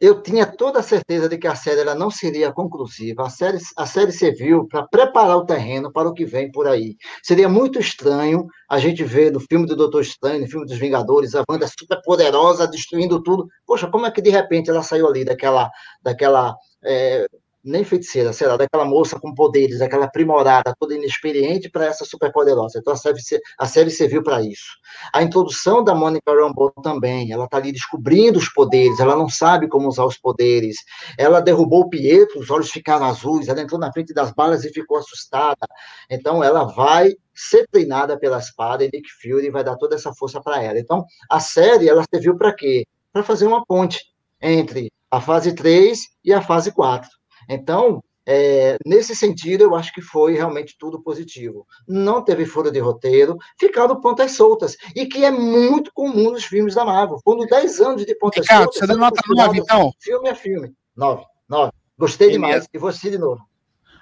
[0.00, 3.26] Eu tinha toda a certeza de que a série ela não seria conclusiva.
[3.26, 6.96] A série, a série serviu para preparar o terreno para o que vem por aí.
[7.20, 11.34] Seria muito estranho a gente ver no filme do Doutor Estranho, no filme dos Vingadores,
[11.34, 13.48] a Wanda super poderosa, destruindo tudo.
[13.66, 15.68] Poxa, como é que de repente ela saiu ali daquela,
[16.00, 17.26] daquela é,
[17.68, 22.78] nem feiticeira, sei lá, daquela moça com poderes, aquela aprimorada, toda inexperiente para essa superpoderosa.
[22.78, 23.18] Então a série,
[23.58, 24.78] a série serviu para isso.
[25.12, 29.68] A introdução da Monica Rambeau também, ela está ali descobrindo os poderes, ela não sabe
[29.68, 30.76] como usar os poderes.
[31.18, 34.72] Ela derrubou o Pietro, os olhos ficaram azuis, ela entrou na frente das balas e
[34.72, 35.66] ficou assustada.
[36.10, 40.40] Então ela vai ser treinada pela espada e Nick Fury vai dar toda essa força
[40.40, 40.78] para ela.
[40.78, 42.86] Então a série, ela serviu para quê?
[43.12, 44.00] Para fazer uma ponte
[44.40, 47.17] entre a fase 3 e a fase 4.
[47.48, 51.66] Então, é, nesse sentido, eu acho que foi realmente tudo positivo.
[51.88, 56.74] Não teve furo de roteiro, ficaram pontas soltas, e que é muito comum nos filmes
[56.74, 57.18] da Marvel.
[57.24, 58.80] Quando 10 anos de pontas Ricardo, soltas.
[58.80, 59.92] Você dá nota 9, então?
[59.98, 60.74] Filme é filme.
[60.94, 61.72] 9, 9.
[61.98, 63.40] Gostei demais, e vou assistir de novo.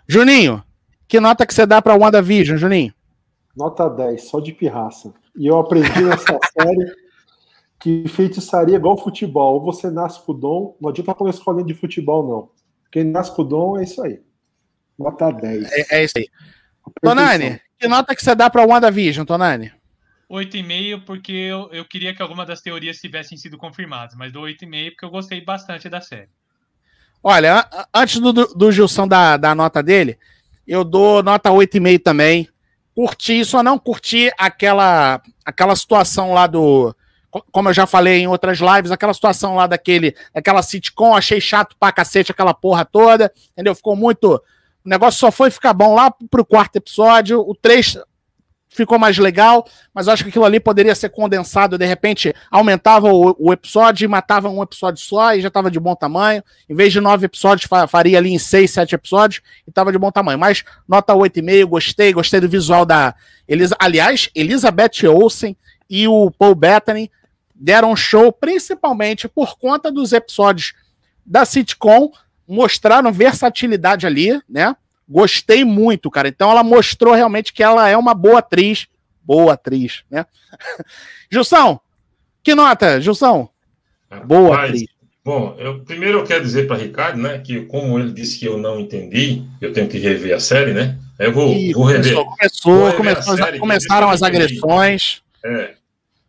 [0.09, 0.61] Juninho,
[1.07, 2.93] que nota que você dá para WandaVision, Juninho?
[3.57, 5.15] Nota 10, só de pirraça.
[5.37, 6.93] E eu aprendi nessa série
[7.79, 9.55] que feitiçaria é igual futebol.
[9.55, 12.66] Ou você nasce com o dom, não adianta com a escolinha de futebol, não.
[12.97, 14.23] Quem nasce com o dom é isso aí.
[14.99, 15.71] Nota 10.
[15.71, 16.31] É, é isso aí.
[17.03, 19.71] Tonani, que nota que você dá para o WandaVision, Tonani?
[20.31, 24.91] 8,5 porque eu, eu queria que alguma das teorias tivessem sido confirmadas, mas dou 8,5
[24.93, 26.31] porque eu gostei bastante da série.
[27.23, 30.19] Olha, antes do, do Gilson dar, da nota dele,
[30.67, 32.49] eu dou nota 8,5 também.
[32.95, 36.97] Curti, só não curti aquela, aquela situação lá do,
[37.51, 41.77] como eu já falei em outras lives, aquela situação lá daquele, daquela sitcom, achei chato
[41.79, 43.75] pra cacete aquela porra toda, entendeu?
[43.75, 44.35] Ficou muito.
[44.85, 47.99] O negócio só foi ficar bom lá pro quarto episódio, o 3
[48.77, 53.35] ficou mais legal, mas acho que aquilo ali poderia ser condensado, de repente aumentava o,
[53.39, 56.45] o episódio e matava um episódio só e já tava de bom tamanho.
[56.69, 60.13] Em vez de nove episódios, faria ali em seis, sete episódios e tava de bom
[60.13, 60.39] tamanho.
[60.39, 63.15] Mas nota 8,5, gostei, gostei do visual da.
[63.49, 63.75] Elisa...
[63.79, 65.57] Aliás, Elizabeth Olsen
[65.89, 67.11] e o Paul Bettany
[67.59, 70.75] deram show principalmente por conta dos episódios
[71.25, 72.11] da sitcom,
[72.47, 74.77] mostraram versatilidade ali, né?
[75.09, 76.29] Gostei muito, cara.
[76.29, 78.87] Então ela mostrou realmente que ela é uma boa atriz,
[79.23, 80.27] boa atriz, né?
[81.31, 81.81] Gilson,
[82.43, 83.49] que nota, Gilson?
[84.25, 84.97] Boa Mas, atriz.
[85.25, 88.57] Bom, eu, primeiro eu quero dizer para Ricardo, né, que como ele disse que eu
[88.57, 90.97] não entendi, eu tenho que rever a série, né?
[91.19, 92.15] Eu vou, vou rever.
[92.15, 95.23] Começou, vou rever começou, série, começaram as agressões.
[95.45, 95.75] É,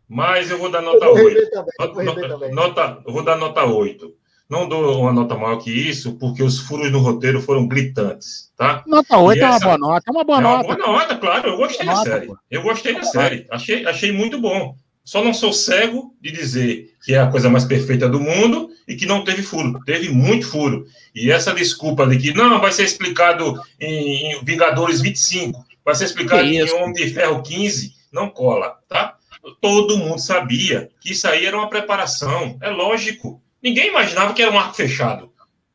[0.08, 1.50] mas eu vou dar nota eu vou 8.
[1.50, 2.52] Também, nota, também.
[2.52, 4.14] nota, eu vou dar nota 8.
[4.48, 8.82] Não dou uma nota maior que isso, porque os furos no roteiro foram gritantes, tá?
[8.86, 10.66] Nota 8 e é uma boa nota, é uma boa é nota.
[10.66, 12.26] Uma boa nota, claro, eu gostei da série.
[12.28, 12.38] Pô.
[12.50, 14.74] Eu gostei da série, achei, achei muito bom.
[15.04, 18.94] Só não sou cego de dizer que é a coisa mais perfeita do mundo e
[18.94, 19.80] que não teve furo.
[19.84, 20.86] Teve muito furo.
[21.14, 26.04] E essa desculpa de que não vai ser explicado em, em Vingadores 25, vai ser
[26.04, 29.17] explicado em Homem de Ferro 15, não cola, tá?
[29.60, 32.56] Todo mundo sabia que isso aí era uma preparação.
[32.60, 33.42] É lógico.
[33.62, 35.32] Ninguém imaginava que era um arco fechado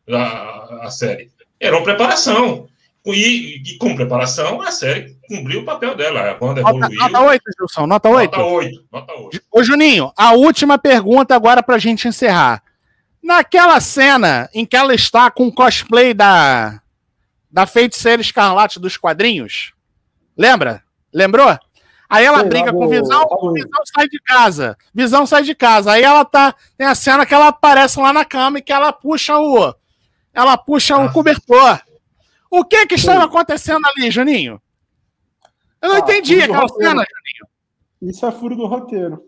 [0.10, 1.32] a, a série.
[1.60, 2.68] Era uma preparação.
[3.06, 6.32] E, e, com preparação, a série cumpriu o papel dela.
[6.32, 6.98] A banda evoluiu.
[6.98, 7.88] Nota 8, Gilson.
[7.88, 8.38] Nota 8.
[8.38, 8.86] Nota 8.
[8.92, 9.42] Nota 8.
[9.52, 12.64] Ô, Juninho, a última pergunta agora para a gente encerrar.
[13.22, 16.82] Naquela cena em que ela está com o cosplay da,
[17.52, 19.74] da feiticeira escarlate dos quadrinhos,
[20.38, 20.82] lembra?
[21.14, 21.58] Lembrou?
[22.14, 24.78] Aí ela Sei briga lá, com o Visão, o Visão sai de casa.
[24.94, 25.94] Visão sai de casa.
[25.94, 26.54] Aí ela tá.
[26.78, 29.74] Tem a cena que ela aparece lá na cama e que ela puxa o.
[30.32, 31.82] Ela puxa o cobertor.
[32.52, 34.62] O que que estava acontecendo ali, Juninho?
[35.82, 37.48] Eu não ah, entendi aquela cena, Juninho.
[38.04, 39.26] Isso é furo do roteiro.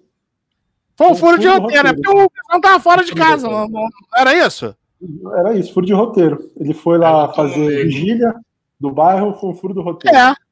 [0.95, 3.49] Foi um furo, furo de roteiro, é porque o Visão tava fora de casa.
[3.49, 4.75] Não, não, era isso?
[5.39, 6.51] Era isso, furo de roteiro.
[6.55, 8.31] Ele foi lá fazer vigília
[8.79, 10.15] do bairro, foi um furo do roteiro.
[10.15, 10.44] É.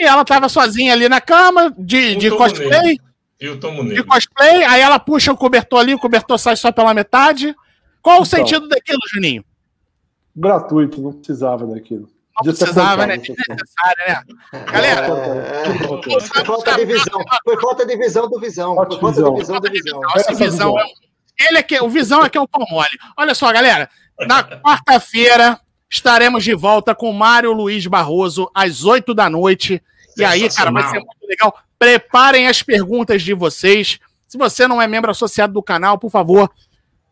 [0.00, 2.98] E ela tava sozinha ali na cama, de, de cosplay.
[3.38, 7.54] De cosplay, aí ela puxa o cobertor ali, o cobertor sai só pela metade.
[8.00, 9.44] Qual então, o sentido daquilo, Juninho?
[10.34, 12.08] Gratuito, não precisava daquilo.
[12.42, 13.18] Não precisava, né?
[13.18, 14.22] Desnecessário, né?
[14.72, 17.24] Galera, é, é, foi falta de visão.
[17.44, 18.74] Foi falta de visão do visão.
[18.74, 20.00] Foi falta de visão do visão.
[20.16, 20.74] Essa visão.
[21.38, 22.88] Ele é que, o visão é que é o pão mole.
[23.18, 23.90] Olha só, galera.
[24.26, 25.60] Na quarta-feira
[25.90, 29.82] estaremos de volta com Mário Luiz Barroso às 8 da noite.
[30.16, 31.58] E aí, cara, vai ser muito legal.
[31.78, 33.98] Preparem as perguntas de vocês.
[34.26, 36.48] Se você não é membro associado do canal, por favor,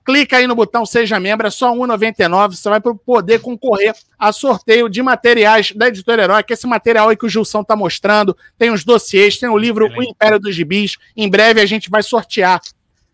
[0.05, 2.55] clica aí no botão Seja Membro, é só R$ 1,99.
[2.55, 7.09] Você vai poder concorrer a sorteio de materiais da Editora Herói, que é esse material
[7.09, 8.37] aí que o Gilson está mostrando.
[8.57, 10.97] Tem os dossiês, tem o livro O Império dos Gibis.
[11.17, 12.61] Em breve a gente vai sortear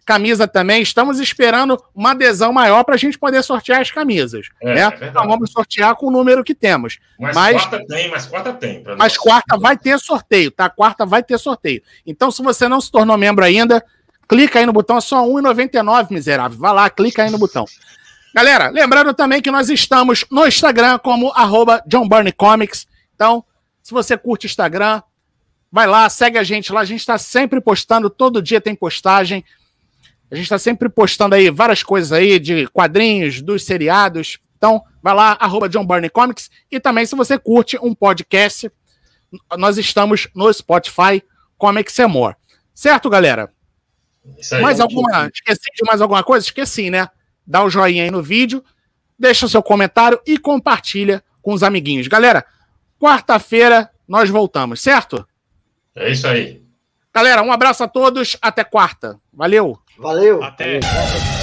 [0.05, 0.83] camisa também.
[0.83, 4.49] Estamos esperando uma adesão maior para a gente poder sortear as camisas.
[4.61, 4.81] É, né?
[5.01, 6.99] É então vamos sortear com o número que temos.
[7.19, 8.85] Mas, mas quarta tem, mas quarta tem.
[8.97, 10.69] Mas quarta vai ter sorteio, tá?
[10.69, 11.83] Quarta vai ter sorteio.
[12.07, 13.85] Então, se você não se tornou membro ainda,
[14.29, 16.59] clica aí no botão, é só R$1,99, miserável.
[16.59, 17.65] Vai lá, clica aí no botão.
[18.35, 22.87] Galera, lembrando também que nós estamos no Instagram como arroba John Barney Comics.
[23.15, 23.45] Então,
[23.81, 25.01] se você curte Instagram,
[25.71, 26.81] vai lá, segue a gente lá.
[26.81, 29.45] A gente está sempre postando, todo dia tem postagem.
[30.31, 34.39] A gente está sempre postando aí várias coisas aí de quadrinhos, dos seriados.
[34.57, 36.51] Então, vai lá, arroba John Barney Comics.
[36.71, 38.71] E também, se você curte um podcast,
[39.57, 41.23] nós estamos no Spotify
[41.57, 42.37] Comics More.
[42.75, 43.53] Certo, galera?
[44.61, 45.31] mais alguma.
[45.33, 46.47] Esqueci de mais alguma coisa?
[46.47, 47.09] Esqueci, né?
[47.47, 48.65] Dá o um joinha aí no vídeo,
[49.19, 52.09] deixa o seu comentário e compartilha com os amiguinhos.
[52.09, 52.45] Galera,
[52.99, 55.27] quarta-feira nós voltamos, certo?
[55.95, 56.63] É isso aí.
[57.15, 59.21] Galera, um abraço a todos, até quarta.
[59.33, 59.79] Valeu!
[59.99, 60.43] Valeu!
[60.43, 60.81] Até!
[60.81, 61.34] Valeu.